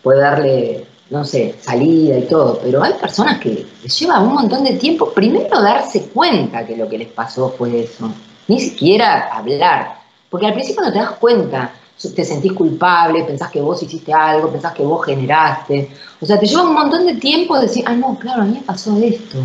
[0.03, 4.65] puede darle no sé, salida y todo, pero hay personas que les lleva un montón
[4.65, 5.13] de tiempo.
[5.13, 8.11] Primero darse cuenta que lo que les pasó fue eso,
[8.49, 9.99] ni siquiera hablar,
[10.31, 11.71] porque al principio no te das cuenta,
[12.01, 16.47] te sentís culpable, pensás que vos hiciste algo, pensás que vos generaste, o sea, te
[16.47, 19.37] lleva un montón de tiempo decir, ah, no, claro, a mí me pasó esto,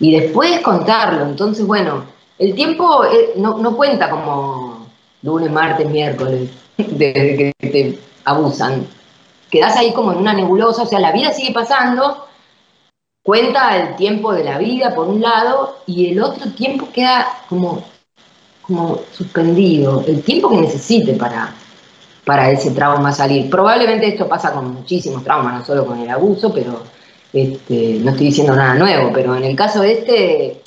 [0.00, 2.04] y después contarlo, entonces, bueno,
[2.38, 4.86] el tiempo eh, no, no cuenta como
[5.20, 6.48] lunes, martes, miércoles,
[6.78, 8.86] desde que te abusan,
[9.50, 12.26] quedás ahí como en una nebulosa, o sea, la vida sigue pasando,
[13.22, 17.82] cuenta el tiempo de la vida por un lado, y el otro tiempo queda como,
[18.62, 21.54] como suspendido, el tiempo que necesite para,
[22.24, 23.48] para ese trauma salir.
[23.50, 26.82] Probablemente esto pasa con muchísimos traumas, no solo con el abuso, pero
[27.32, 30.62] este, no estoy diciendo nada nuevo, pero en el caso de este,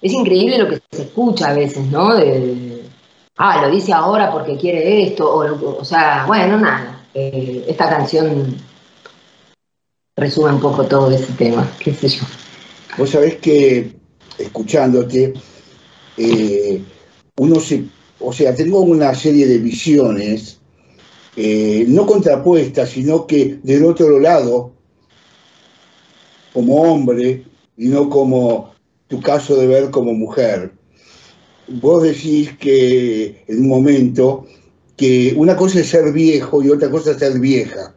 [0.00, 2.10] es increíble lo que se escucha a veces, ¿no?
[3.38, 5.34] Ah, lo dice ahora porque quiere esto,
[5.78, 8.56] o sea, bueno, nada eh, esta canción
[10.16, 12.22] resume un poco todo ese tema, qué sé yo.
[12.98, 13.92] Vos sabés que,
[14.38, 15.32] escuchándote,
[16.16, 16.82] eh,
[17.38, 17.84] uno se,
[18.20, 20.58] o sea, tengo una serie de visiones,
[21.36, 24.72] eh, no contrapuestas, sino que del otro lado,
[26.52, 27.44] como hombre,
[27.76, 28.74] y no como
[29.08, 30.72] tu caso de ver como mujer.
[31.68, 34.46] Vos decís que en un momento
[34.96, 37.94] que una cosa es ser viejo y otra cosa es ser vieja,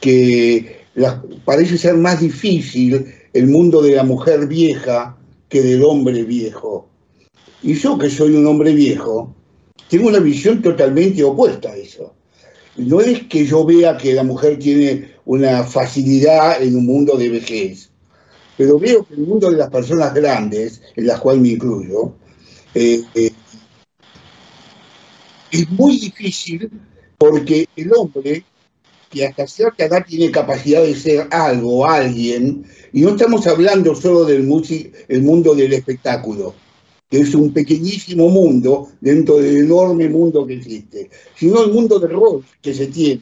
[0.00, 0.84] que
[1.44, 5.16] parece ser más difícil el mundo de la mujer vieja
[5.48, 6.88] que del hombre viejo.
[7.62, 9.34] Y yo que soy un hombre viejo,
[9.88, 12.14] tengo una visión totalmente opuesta a eso.
[12.76, 17.28] No es que yo vea que la mujer tiene una facilidad en un mundo de
[17.28, 17.90] vejez,
[18.56, 22.14] pero veo que el mundo de las personas grandes, en las cuales me incluyo,
[22.74, 23.30] eh, eh,
[25.54, 26.68] es muy difícil
[27.16, 28.44] porque el hombre
[29.08, 34.24] que hasta cierta edad tiene capacidad de ser algo alguien, y no estamos hablando solo
[34.24, 34.40] del
[35.08, 36.54] el mundo del espectáculo,
[37.08, 42.10] que es un pequeñísimo mundo dentro del enorme mundo que existe, sino el mundo del
[42.10, 43.20] rol que se tiene,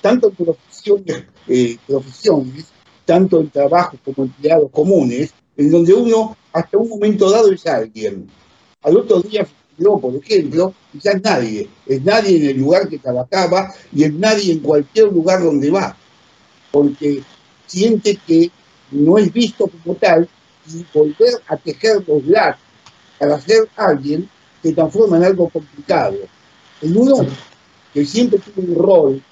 [0.00, 2.64] tanto en profesiones, eh, profesiones,
[3.04, 8.26] tanto en trabajos como empleados comunes, en donde uno hasta un momento dado es alguien.
[8.80, 9.46] Al otro día,
[9.78, 14.12] yo, por ejemplo, ya es nadie, es nadie en el lugar que trabajaba y es
[14.12, 15.96] nadie en cualquier lugar donde va,
[16.70, 17.22] porque
[17.66, 18.50] siente que
[18.90, 20.28] no es visto como tal
[20.68, 22.60] y volver a tejer los lazos
[23.18, 24.28] para ser alguien
[24.62, 26.16] se transforma en algo complicado.
[26.80, 27.26] En uno
[27.92, 29.22] que siempre tiene un rol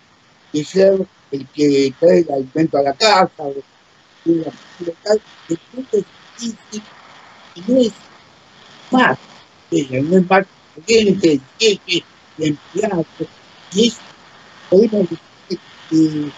[0.52, 3.44] de ser el que trae el alimento a la casa,
[4.24, 5.58] la tal, es
[6.38, 6.82] difícil
[7.54, 7.92] y no es
[8.90, 9.18] más,
[9.70, 10.46] no es más
[10.84, 12.04] cliente, jefe,
[12.38, 13.04] empleado,
[13.72, 13.98] y es,
[14.68, 15.60] podemos decir
[15.90, 16.32] que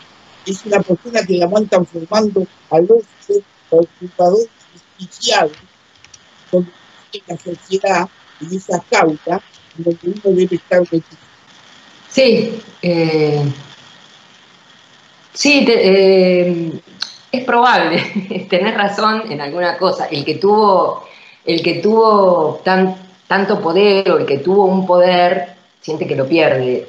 [0.50, 5.56] es una persona que la van transformando al otro ocupador justiciado,
[6.50, 6.72] donde
[7.26, 8.08] la sociedad
[8.40, 9.42] y esa causa
[9.74, 11.20] donde uno debe estar metido.
[12.08, 13.44] Sí, eh,
[15.32, 16.82] sí, te- eh,
[17.30, 20.06] es probable, tenés razón en alguna cosa.
[20.06, 21.04] El que tuvo,
[21.44, 22.96] el que tuvo tan,
[23.28, 25.48] tanto poder o el que tuvo un poder
[25.80, 26.86] siente que lo pierde.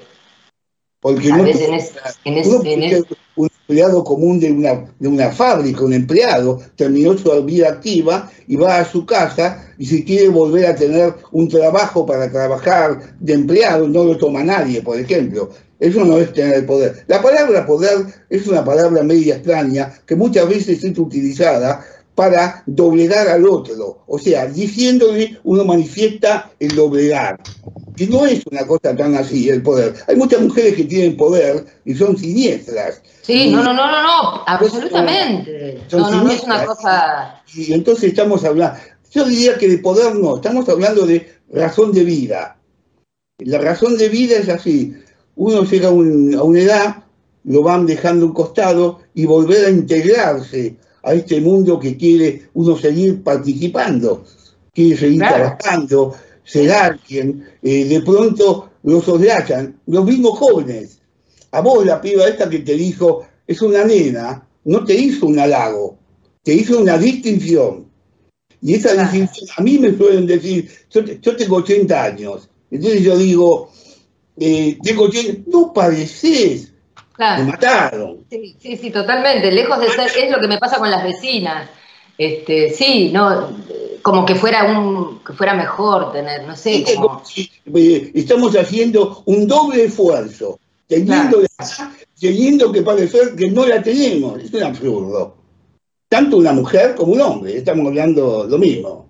[1.01, 1.93] Porque no veces en es-
[2.25, 5.83] en es- uno en puede es- ser un empleado común de una, de una fábrica,
[5.85, 10.65] un empleado, terminó su vida activa y va a su casa y si quiere volver
[10.65, 15.49] a tener un trabajo para trabajar de empleado, no lo toma nadie, por ejemplo.
[15.79, 17.05] Eso no es tener poder.
[17.07, 21.85] La palabra poder es una palabra media extraña que muchas veces es utilizada
[22.19, 24.03] para doblegar al otro.
[24.05, 27.39] O sea, diciéndole uno manifiesta el doblegar.
[27.95, 29.93] Y no es una cosa tan así el poder.
[30.05, 33.01] Hay muchas mujeres que tienen poder y son siniestras.
[33.21, 35.79] Sí, no, no, no, no, no, absolutamente.
[35.87, 37.41] Son No, no, no es una cosa.
[37.55, 38.77] Y entonces estamos hablando,
[39.11, 42.57] yo diría que de poder no, estamos hablando de razón de vida.
[43.37, 44.93] La razón de vida es así,
[45.37, 46.95] uno llega a, un- a una edad,
[47.45, 52.49] lo van dejando a un costado y volver a integrarse a este mundo que quiere
[52.53, 54.25] uno seguir participando,
[54.73, 55.35] quiere seguir Claro.
[55.57, 60.99] trabajando, ser alguien, eh, de pronto lo soslayan, los mismos jóvenes.
[61.51, 65.39] A vos la piba esta que te dijo, es una nena, no te hizo un
[65.39, 65.97] halago,
[66.43, 67.87] te hizo una distinción.
[68.61, 70.69] Y esa distinción, a mí me suelen decir,
[71.21, 73.71] yo tengo 80 años, entonces yo digo,
[74.37, 76.68] eh, tengo 80, no padeces,
[77.19, 77.43] me Claro.
[77.45, 78.17] mataron.
[78.29, 79.51] Sí, sí, sí, totalmente.
[79.51, 81.69] Lejos de ser, es lo que me pasa con las vecinas.
[82.17, 83.49] Este, sí, no,
[84.01, 87.21] como que fuera un, que fuera mejor tener, no sé, como,
[87.75, 91.47] eh, estamos haciendo un doble esfuerzo, teniendo, la-
[92.19, 95.35] teniendo que parecer que no la tenemos, es un absurdo.
[96.09, 99.08] Tanto una mujer como un hombre, estamos hablando lo mismo.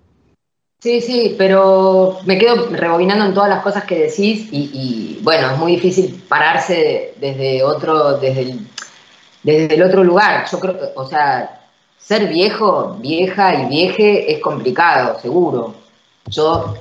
[0.80, 5.50] Sí, sí, pero me quedo rebobinando en todas las cosas que decís y, y, bueno,
[5.50, 8.66] es muy difícil pararse desde otro, desde el,
[9.42, 10.46] desde el otro lugar.
[10.50, 11.60] Yo creo, o sea,
[11.98, 15.74] ser viejo, vieja y vieje es complicado, seguro.
[16.26, 16.74] Yo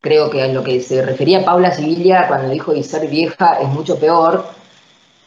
[0.00, 3.68] creo que a lo que se refería Paula Sibilia cuando dijo y ser vieja es
[3.68, 4.46] mucho peor,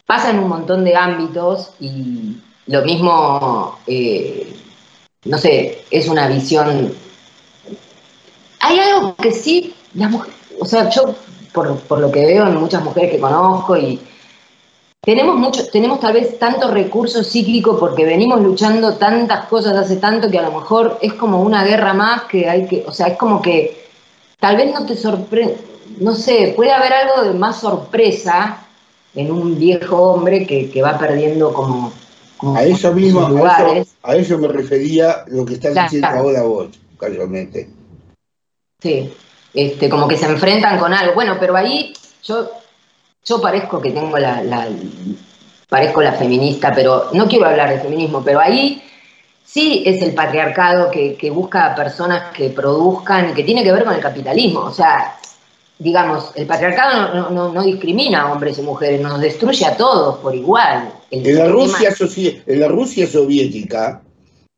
[0.06, 2.38] pasa en un montón de ámbitos y
[2.68, 4.50] lo mismo, eh,
[5.26, 6.94] no sé, es una visión
[8.62, 11.14] hay algo que sí, las mujeres, o sea, yo
[11.52, 14.00] por, por lo que veo en muchas mujeres que conozco y
[15.04, 20.30] tenemos mucho, tenemos tal vez tanto recurso cíclico porque venimos luchando tantas cosas hace tanto
[20.30, 23.18] que a lo mejor es como una guerra más que hay que, o sea, es
[23.18, 23.84] como que
[24.38, 25.58] tal vez no te sorprende,
[25.98, 28.58] no sé, puede haber algo de más sorpresa
[29.14, 31.92] en un viejo hombre que, que va perdiendo como,
[32.36, 35.90] como A eso mismo, a eso, a eso me refería lo que estás Claro.
[35.90, 37.68] diciendo ahora vos, casualmente.
[38.82, 39.12] Sí,
[39.54, 41.14] este, como que se enfrentan con algo.
[41.14, 41.92] Bueno, pero ahí
[42.24, 42.50] yo,
[43.24, 44.68] yo parezco que tengo la, la-
[45.68, 48.82] parezco la feminista, pero no quiero hablar de feminismo, pero ahí
[49.44, 53.84] sí es el patriarcado que, que busca a personas que produzcan que tiene que ver
[53.84, 54.60] con el capitalismo.
[54.60, 55.16] O sea,
[55.78, 60.18] digamos, el patriarcado no, no- no discrimina a hombres y mujeres, nos destruye a todos
[60.18, 60.92] por igual.
[61.10, 61.94] El En la, Rusia,
[62.46, 64.02] en la Rusia soviética,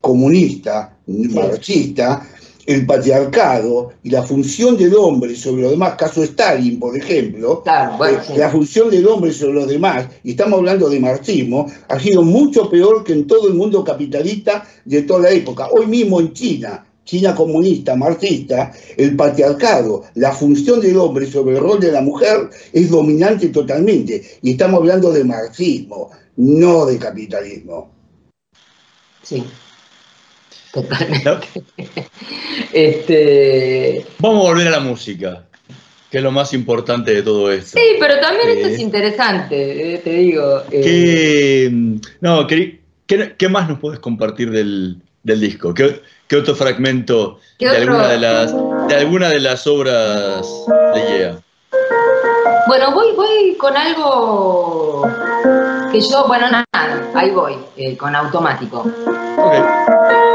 [0.01, 2.23] comunista, marxista,
[2.67, 7.99] el patriarcado y la función del hombre sobre los demás, caso Stalin, por ejemplo, Claro,
[7.99, 8.33] bueno, eh, sí.
[8.37, 12.71] la función del hombre sobre los demás, y estamos hablando de marxismo, ha sido mucho
[12.71, 15.69] peor que en todo el mundo capitalista de toda la época.
[15.71, 21.61] Hoy mismo en China, China comunista, marxista, el patriarcado, la función del hombre sobre el
[21.63, 24.23] rol de la mujer es dominante totalmente.
[24.43, 27.91] Y estamos hablando de marxismo, no de capitalismo.
[29.23, 29.45] Sí.
[30.75, 31.49] Totalmente.
[32.73, 35.45] este, Vamos a volver a la música,
[36.11, 37.79] que es lo más importante de todo esto.
[37.79, 38.75] sí, pero también esto Sí.
[38.75, 40.63] es interesante, eh, te digo.
[40.71, 41.73] eh, ¿Qué,
[42.21, 45.73] no, ¿qué, qué, más nos puedes compartir del, del disco?
[45.75, 47.93] ¿Qué, qué otro fragmento ¿Qué de, otro?
[47.95, 48.55] Alguna de, las,
[48.89, 50.47] de alguna de las obras
[50.95, 51.41] de Yeah?
[52.67, 55.07] Bueno, voy, voy con algo
[55.93, 58.81] que yo, bueno, nada, ahí voy, eh, con automático.
[59.37, 60.34] Ok.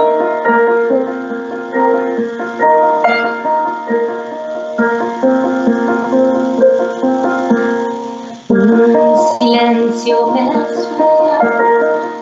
[10.06, 10.50] Me sueña,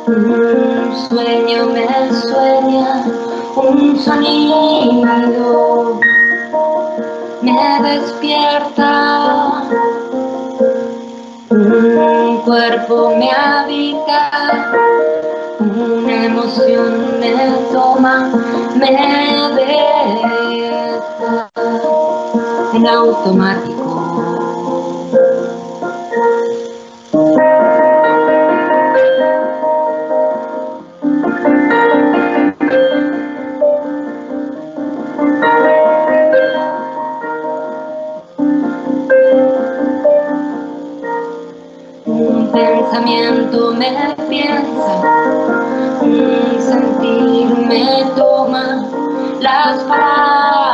[0.08, 3.06] un sueño me sueña,
[3.56, 6.00] un sonido
[7.42, 9.62] me despierta,
[11.52, 14.32] un cuerpo me habita,
[15.60, 17.34] una emoción me
[17.72, 18.32] toma,
[18.76, 19.28] me deja
[22.74, 24.07] en automático.
[49.42, 50.66] Las palabras,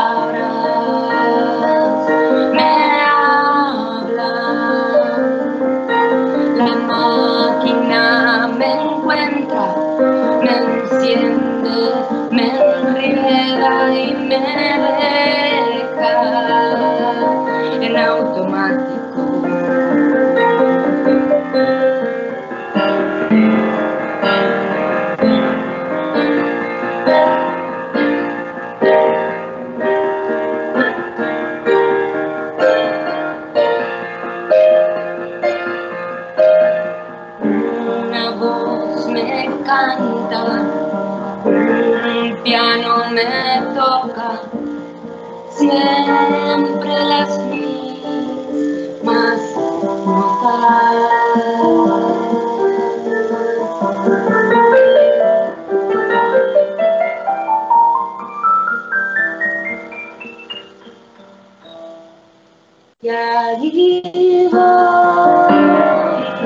[63.04, 64.64] Y ahí voy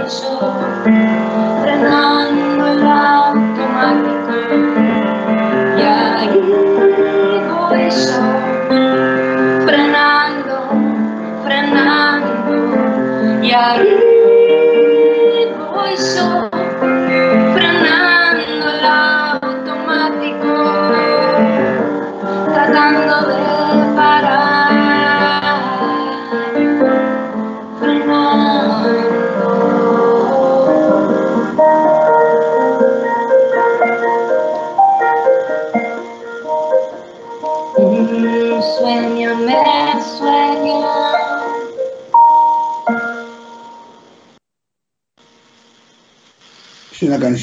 [0.07, 0.39] yo,
[1.61, 2.26] frenando el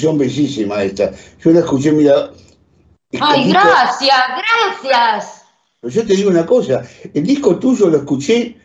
[0.04, 1.12] canción bellísima esta.
[1.42, 2.30] Yo la escuché, mira.
[3.20, 4.22] Ay, gracias,
[4.82, 5.44] gracias.
[5.80, 6.82] Pero yo te digo una cosa,
[7.12, 8.56] el disco tuyo lo escuché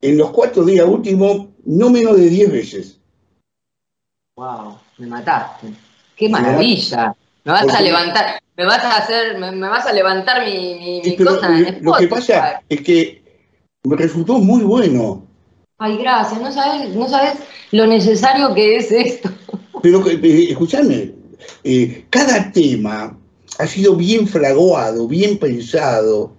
[0.00, 3.00] en los cuatro días últimos no menos de diez veces.
[4.36, 5.68] Wow, me mataste.
[6.16, 7.14] Qué maravilla.
[7.44, 10.98] Me vas a levantar, me vas a hacer, me, me vas a levantar mi, mi,
[10.98, 13.22] mi Sí, pero cosa en lo que pasa es que
[13.84, 15.26] me resultó muy bueno.
[15.78, 17.38] Ay, gracias, no sabes, no sabes
[17.72, 19.28] lo necesario que es esto.
[19.82, 21.12] Pero eh, escúchame,
[21.64, 23.18] eh, cada tema
[23.58, 26.32] ha sido bien fraguado, bien pensado.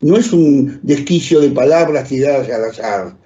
[0.00, 3.16] No es un desquicio de palabras tiradas al azar.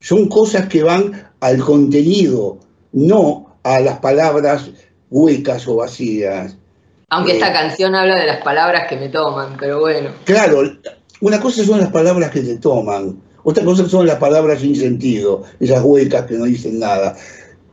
[0.00, 2.58] Son cosas que van al contenido,
[2.92, 4.70] no a las palabras
[5.10, 6.56] huecas o vacías.
[7.10, 7.34] Aunque Eh.
[7.36, 10.10] esta canción habla de las palabras que me toman, pero bueno.
[10.24, 10.62] Claro,
[11.20, 15.44] una cosa son las palabras que te toman, otra cosa son las palabras sin sentido,
[15.60, 17.16] esas huecas que no dicen nada.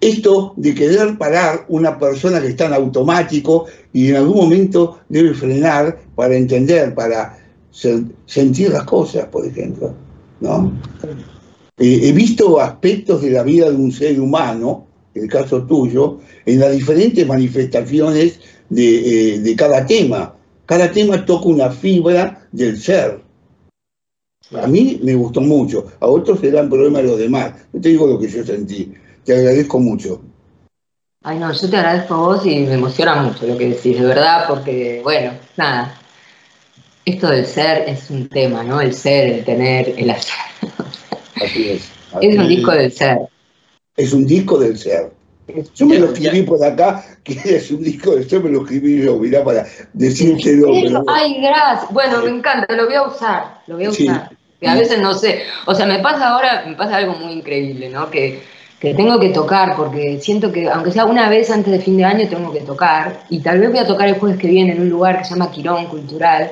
[0.03, 5.33] Esto de querer parar una persona que está en automático y en algún momento debe
[5.33, 7.37] frenar para entender, para
[7.73, 9.93] sen- sentir las cosas, por ejemplo.
[10.41, 10.73] ¿no?
[11.77, 16.59] Eh, he visto aspectos de la vida de un ser humano, el caso tuyo, en
[16.59, 18.39] las diferentes manifestaciones
[18.69, 20.35] de, eh, de cada tema.
[20.65, 23.21] Cada tema toca una fibra del ser.
[24.61, 25.85] A mí me gustó mucho.
[25.99, 27.53] A otros le dan problema a los demás.
[27.71, 28.91] Yo te digo lo que yo sentí.
[29.25, 30.21] Te agradezco mucho.
[31.23, 34.05] Ay, no, yo te agradezco a vos y me emociona mucho lo que decís, de
[34.05, 35.97] verdad, porque, bueno, nada.
[37.05, 38.81] Esto del ser es un tema, ¿no?
[38.81, 40.33] El ser, el tener, el hacer.
[41.43, 41.89] Así es.
[42.21, 43.17] Es un disco del ser.
[43.97, 45.11] Es un disco del ser.
[45.73, 49.01] Yo me lo escribí por acá, que es un disco del ser, me lo escribí
[49.03, 50.67] yo, mirá, para decírtelo.
[50.83, 51.91] pero- Ay, gracias.
[51.91, 54.03] Bueno, me encanta, lo voy a usar, lo voy a Sí.
[54.07, 54.29] usar.
[54.59, 57.89] Que a veces no sé, o sea, me pasa ahora, me pasa algo muy increíble,
[57.89, 58.09] ¿no?
[58.11, 58.41] Que,
[58.83, 62.03] que tengo que tocar, porque siento que, aunque sea una vez antes de fin de
[62.03, 63.23] año, tengo que tocar.
[63.29, 65.29] Y tal vez voy a tocar el jueves que viene en un lugar que se
[65.29, 66.51] llama Quirón Cultural.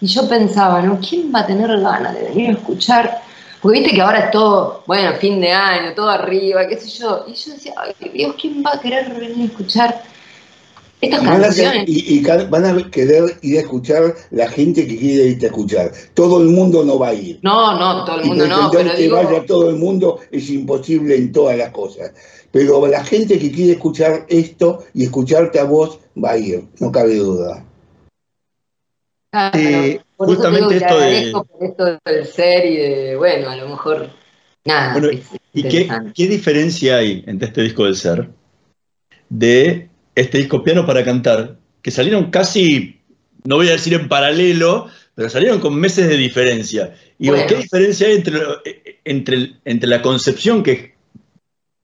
[0.00, 1.00] Y yo pensaba, ¿no?
[1.00, 3.22] ¿Quién va a tener ganas de venir a escuchar?
[3.60, 7.24] Porque viste que ahora es todo, bueno, fin de año, todo arriba, qué sé yo.
[7.26, 10.02] Y yo decía, ay, Dios, ¿quién va a querer venir a escuchar
[11.02, 11.84] estas Van a, canciones?
[11.88, 15.48] y, y ca- van a querer ir a escuchar la gente que quiere irte a
[15.48, 15.92] escuchar.
[16.14, 17.40] Todo el mundo no va a ir.
[17.42, 19.16] No, no, todo el Y mundo no, pretender pero que digo...
[19.16, 22.12] vaya todo el mundo es imposible en todas las cosas.
[22.52, 26.92] Pero la gente que quiere escuchar esto y escucharte a vos va a ir, no
[26.92, 27.64] cabe duda.
[29.32, 32.76] Claro, Eh, por eso te digo justamente que te esto de- esto del ser y
[32.76, 34.10] de, bueno, a lo mejor,
[34.64, 35.08] nada, Bueno,
[35.54, 38.28] ¿Y qué, qué diferencia hay entre este disco del ser
[39.28, 43.00] de este disco Piano para Cantar, que salieron casi,
[43.44, 46.94] no voy a decir en paralelo, pero salieron con meses de diferencia?
[47.18, 47.46] Y Bueno.
[47.46, 48.40] ¿qué diferencia hay entre,
[49.04, 50.94] entre, entre la concepción que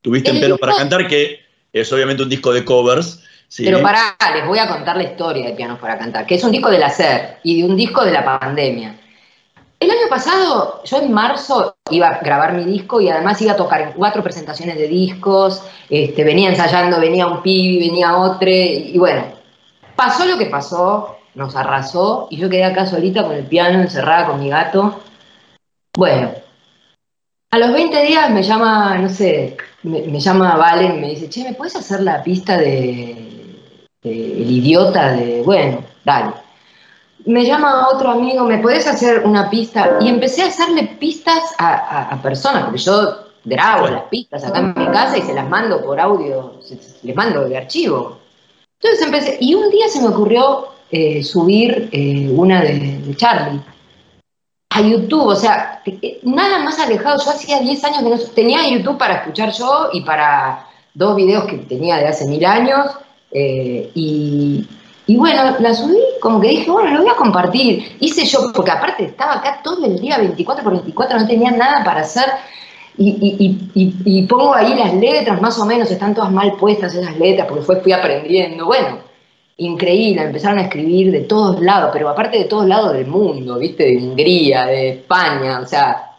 [0.00, 1.40] tuviste en El Piano disco- para Cantar, que
[1.72, 3.22] es obviamente un disco de covers?
[3.48, 3.64] ¿sí?
[3.64, 6.52] Pero pará, les voy a contar la historia de Pianos para Cantar, que es un
[6.52, 8.98] disco del hacer y de un disco de la pandemia.
[9.80, 13.56] El año pasado, yo en marzo iba a grabar mi disco y además iba a
[13.56, 18.98] tocar en cuatro presentaciones de discos, este, venía ensayando, venía un pibi, venía otro, y
[18.98, 19.22] bueno,
[19.94, 24.26] pasó lo que pasó, nos arrasó y yo quedé acá solita con el piano, encerrada
[24.26, 25.00] con mi gato.
[25.96, 26.32] Bueno,
[27.50, 31.44] a los 20 días me llama, no sé, me, llama Valen y me dice, che,
[31.44, 33.60] ¿me puedes hacer la pista de,
[34.02, 36.47] de El idiota de, bueno, dale.
[37.28, 39.98] Me llama otro amigo, ¿me podés hacer una pista?
[40.00, 44.86] Y empecé a hacerle pistas a, personas, porque yo grabo las pistas acá en mi
[44.86, 46.54] casa y se las mando por audio,
[47.02, 48.18] les mando de archivo.
[48.80, 53.60] Entonces empecé, y un día se me ocurrió eh, subir eh, una de, Charlie
[54.70, 57.22] a YouTube, o sea, eh, nada más alejado.
[57.22, 61.44] Yo hacía 10 años que no tenía YouTube para escuchar yo y para dos videos
[61.44, 62.86] que tenía de hace mil años.
[63.30, 64.66] y,
[65.09, 67.96] y bueno, la subí, como que dije, bueno, lo voy a compartir.
[67.98, 71.82] Hice yo, porque aparte estaba acá todo el día, 24 por 24, no tenía nada
[71.82, 72.26] para hacer.
[72.98, 76.94] Y, y- y- y- pongo ahí las letras, más o menos, están todas mal puestas
[76.94, 78.66] esas letras, porque fue, fui aprendiendo.
[78.66, 78.98] Bueno,
[79.56, 83.84] increíble, empezaron a escribir de todos lados, pero aparte de todos lados del mundo, ¿viste?
[83.84, 86.16] De Hungría, de España, o sea,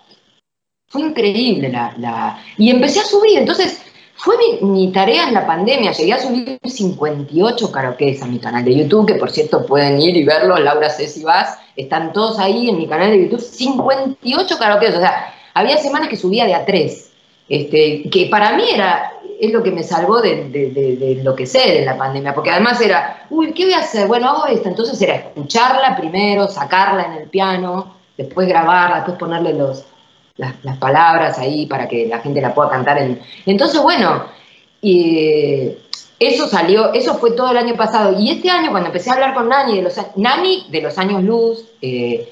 [0.87, 1.93] fue increíble la...
[1.99, 3.81] la- Y empecé a subir, entonces
[4.19, 8.65] fue mi, mi tarea en la pandemia, llegué a subir 58 karaokes a mi canal
[8.65, 12.69] de YouTube, que por cierto pueden ir y verlo, Laura Ceci Vaz, están todos ahí
[12.69, 16.65] en mi canal de YouTube, 58 karaokes, o sea, había semanas que subía de a
[16.65, 17.11] tres,
[17.47, 21.77] este, que para mí era, es lo que me salvó de, de, de, de enloquecer
[21.77, 24.05] en la pandemia, porque además era, uy, ¿qué voy a hacer?
[24.07, 29.53] Bueno, hago esto, entonces era escucharla primero, sacarla en el piano, después grabarla, después ponerle
[29.53, 29.85] los,
[30.39, 32.97] las, palabras ahí para que la gente la pueda cantar.
[32.97, 33.19] En...
[33.45, 34.25] Entonces, bueno,
[34.81, 35.71] y
[36.17, 38.17] eso salió, eso fue todo el año pasado.
[38.17, 41.23] Y este año, cuando empecé a hablar con Nani de los, Nani de los años
[41.23, 42.31] luz, eh,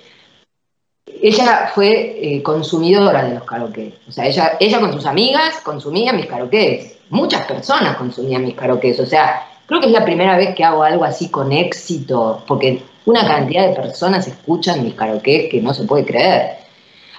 [1.22, 3.94] ella fue eh, consumidora de los karaoke.
[4.08, 6.98] O sea, ella, ella con sus amigas consumía mis karaokes.
[7.10, 9.00] Muchas personas consumían mis karaokes.
[9.02, 12.84] O sea, creo que es la primera vez que hago algo así con éxito, porque
[13.06, 16.67] una cantidad de personas escuchan mis karaokes que no se puede creer.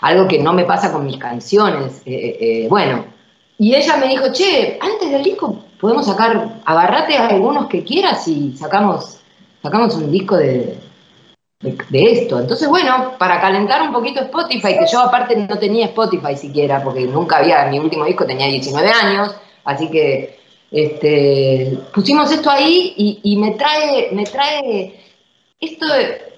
[0.00, 2.02] Algo que no me pasa con mis canciones.
[2.06, 3.04] eh, eh, eh, bueno,
[3.58, 8.26] y ella me dijo, che, antes del disco podemos sacar, agarrate a algunos que quieras
[8.28, 9.20] y sacamos,
[9.62, 10.78] sacamos un disco de,
[11.60, 12.38] de, de esto.
[12.40, 17.02] Entonces, bueno, para calentar un poquito Spotify, que yo aparte no tenía Spotify siquiera, porque
[17.06, 19.34] nunca había, mi último disco tenía 19 años,
[19.64, 20.38] así que
[20.70, 24.94] este, pusimos esto ahí y, y me trae, me trae,
[25.60, 25.86] esto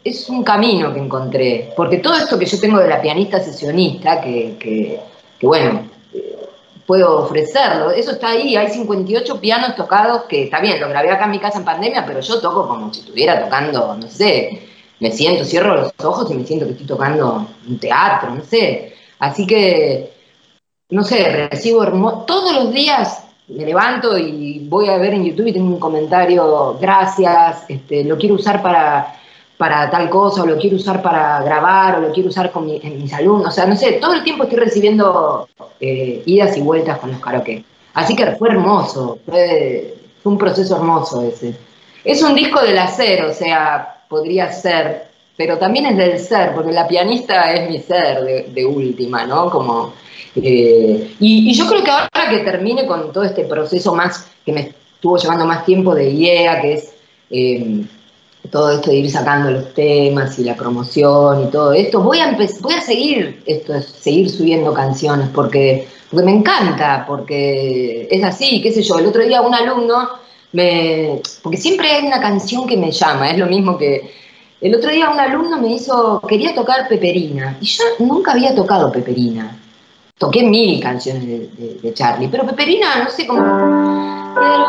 [0.04, 4.20] es un camino que encontré, porque todo esto que yo tengo de la pianista sesionista,
[4.20, 4.56] que,
[5.38, 5.82] que, bueno,
[6.14, 6.36] eh,
[6.86, 11.24] puedo ofrecerlo, eso está ahí, hay 58 pianos tocados, que está bien, lo grabé acá
[11.26, 14.62] en mi casa en pandemia, pero yo toco como si estuviera tocando, no sé,
[15.00, 18.94] me siento, cierro los ojos y me siento que estoy tocando un teatro, no sé.
[19.18, 20.12] Así que,
[20.90, 25.48] no sé, recibo hermo- todos los días me levanto y voy a ver en YouTube
[25.48, 29.19] y tengo un comentario, gracias, este, lo quiero usar para,
[29.60, 33.12] para tal cosa, o lo quiero usar para grabar, o lo quiero usar con mis
[33.12, 33.48] alumnos.
[33.48, 35.46] O sea, no sé, todo el tiempo estoy recibiendo
[35.78, 37.62] eh, idas y vueltas con los karaoke.
[37.92, 41.54] Así que fue hermoso, fue, un proceso hermoso ese.
[42.02, 46.72] Es un disco del hacer, o sea, podría ser, pero también es del ser, porque
[46.72, 49.50] la pianista es mi ser de, última, ¿no?
[49.50, 49.92] Como,
[50.36, 54.52] eh, y, y yo creo que ahora que termine con todo este proceso más, que
[54.52, 56.94] me estuvo llevando más tiempo de IEA, que es
[57.28, 57.84] eh,
[58.50, 62.36] todo esto de ir sacando los temas y la promoción y todo esto, voy a,
[62.60, 68.60] voy a seguir esto, es seguir subiendo canciones, porque, porque me encanta, porque es así,
[68.60, 70.08] qué sé yo, el otro día un alumno
[70.52, 74.10] me, porque siempre hay una canción que me llama, es lo mismo que
[74.60, 78.92] el otro día un alumno me hizo, quería tocar Peperina, y yo nunca había tocado
[78.92, 79.56] Peperina.
[80.18, 83.40] Toqué mil canciones de, Charlie, pero Peperina, no sé cómo.
[84.34, 84.60] Quiero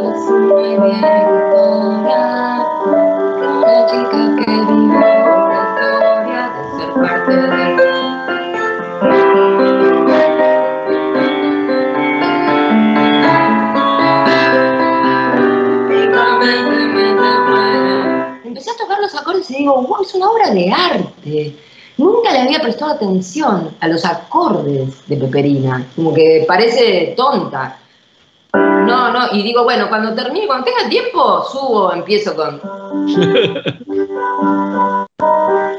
[0.00, 0.14] de
[2.86, 5.00] una chica que vive
[5.66, 7.34] historia de ser parte
[18.44, 21.56] Empecé a tocar los acordes y digo, wow, es una obra de arte.
[21.98, 27.78] Nunca le había prestado atención a los acordes de Peperina, como que parece tonta.
[28.96, 32.58] No, no, y digo, bueno, cuando termine, cuando tenga tiempo, subo, empiezo con...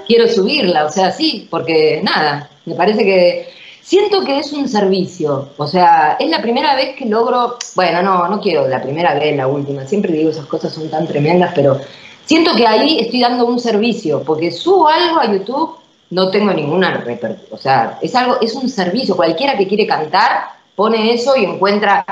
[0.05, 3.49] Quiero subirla, o sea, sí, porque nada, me parece que
[3.81, 8.27] siento que es un servicio, o sea, es la primera vez que logro, bueno, no,
[8.27, 11.79] no quiero la primera vez, la última, siempre digo esas cosas son tan tremendas, pero
[12.23, 15.75] siento que ahí estoy dando un servicio, porque subo algo a YouTube,
[16.11, 20.55] no tengo ninguna repercusión, o sea, es algo, es un servicio, cualquiera que quiere cantar
[20.75, 22.05] pone eso y encuentra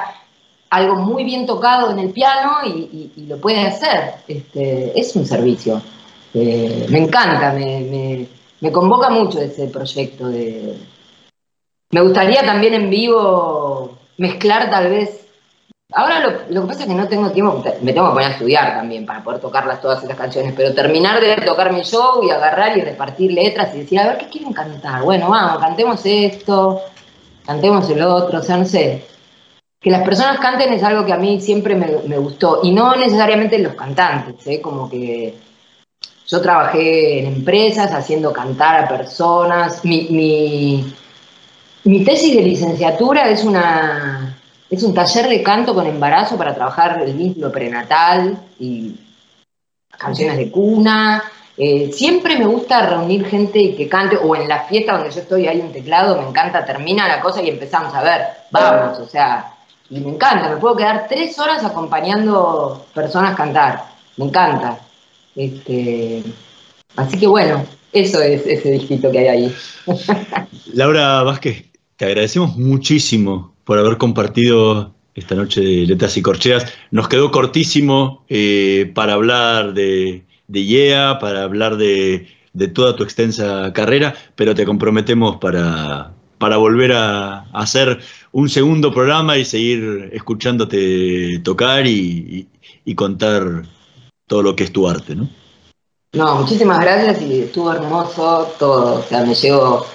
[0.70, 5.82] algo muy bien tocado en el piano y, lo puede hacer, este, es un servicio.
[6.34, 8.28] Eh, me encanta, me, me-
[8.62, 10.78] me convoca mucho ese proyecto de...
[11.92, 15.22] Me gustaría también en vivo mezclar tal vez...
[15.94, 18.34] Ahora lo, lo que pasa es que no tengo tiempo, me tengo que poner a
[18.34, 22.32] estudiar también para poder tocarlas todas esas canciones, pero terminar de tocar mi show y
[22.32, 25.04] agarrar y repartir letras y decir, a ver, ¿qué quieren cantar?
[25.04, 26.82] Bueno, vamos, cantemos esto,
[27.46, 29.06] cantemos el otro, o sea, no sé.
[29.86, 33.60] Que las personas canten es algo que a mí siempre me, gustó, y no necesariamente
[33.60, 34.60] los cantantes, ¿eh?
[34.60, 35.36] como que
[36.26, 39.86] yo trabajé en empresas haciendo cantar a personas.
[39.86, 40.90] Mi,
[41.84, 44.36] mi, tesis de licenciatura es, una,
[44.72, 48.96] es un taller de canto con embarazo para trabajar el vínculo prenatal y
[50.00, 51.24] canciones de cuna.
[51.56, 55.48] Eh, siempre me gusta reunir gente que cante, o en la fiesta donde yo estoy
[55.48, 59.52] hay un teclado, me encanta, termina la cosa y empezamos a ver, vamos, o sea,
[60.00, 63.84] me encanta, me puedo quedar tres horas acompañando personas cantar,
[64.18, 64.80] me encanta.
[65.36, 66.24] Este,
[66.96, 69.56] así que bueno, eso es ese disquito que hay ahí.
[70.74, 71.66] Laura Vázquez,
[71.96, 76.66] te agradecemos muchísimo por haber compartido esta noche de Letras y Corcheas.
[76.92, 83.04] Nos quedó cortísimo eh, para hablar de, de IEA, para hablar de, de toda tu
[83.04, 88.00] extensa carrera, pero te comprometemos para, para volver a hacer
[88.38, 92.48] un segundo programa y seguir escuchándote tocar y, y-
[92.84, 93.64] y contar
[94.28, 95.30] todo lo que es tu arte, ¿no?
[96.14, 99.86] No, muchísimas gracias y estuvo hermoso todo, o sea, me llevo,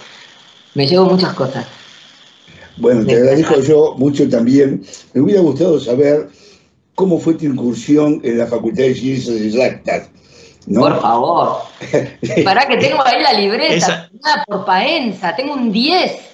[0.74, 1.66] me llevo muchas cosas.
[2.78, 4.82] Bueno, te agradezco yo mucho también.
[5.12, 6.30] Me hubiera gustado saber
[6.94, 10.08] cómo fue tu incursión en la Facultad de Ciencias Exactas.
[10.66, 10.80] ¿no?
[10.80, 11.58] Por favor.
[12.44, 14.10] Pará que tengo ahí la libreta, Esa-
[14.46, 16.29] por Paenza, tengo un 10.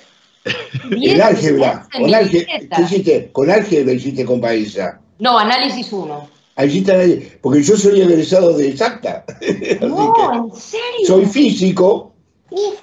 [0.91, 1.87] 10 El álgebra.
[1.93, 2.77] en Con álgebra, libreta.
[2.77, 3.31] ¿qué hiciste?
[3.33, 5.01] Con álgebra hiciste con Paisa.
[5.19, 6.31] No, análisis 1.
[6.57, 9.25] Ahí sí está ahí, porque yo soy egresado de exacta.
[9.81, 11.07] No, ¿en serio?
[11.07, 12.15] soy físico.
[12.51, 12.81] Uf,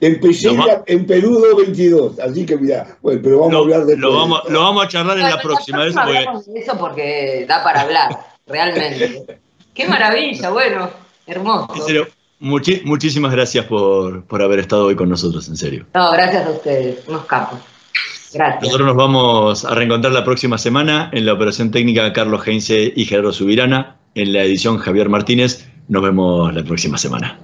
[0.00, 0.50] Empecé
[0.86, 4.42] en, Peludo 22, así que mira, bueno, pero vamos a Lo, hablar de lo vamos,
[4.48, 5.90] lo vamos a charlar en la próxima de
[6.54, 9.40] eso porque da para hablar, realmente.
[9.74, 10.88] Qué maravilla, bueno,
[11.26, 11.74] hermoso.
[12.40, 15.86] Muchi- muchísimas gracias por, por haber estado hoy con nosotros, en serio.
[15.94, 17.58] No, gracias a ustedes, unos capos.
[18.32, 18.62] Gracias.
[18.62, 23.04] Nosotros nos vamos a reencontrar la próxima semana en la operación técnica Carlos Heinze y
[23.06, 25.68] Gerardo Subirana, en la edición Javier Martínez.
[25.88, 27.40] Nos vemos la próxima semana.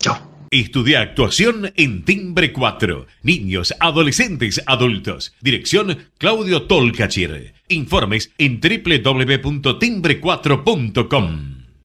[0.00, 0.18] Chao.
[0.50, 3.06] Estudia actuación en Timbre 4.
[3.22, 5.34] Niños, adolescentes, adultos.
[5.40, 7.54] Dirección Claudio Tolcachir.
[7.68, 11.57] Informes en www.timbre4.com.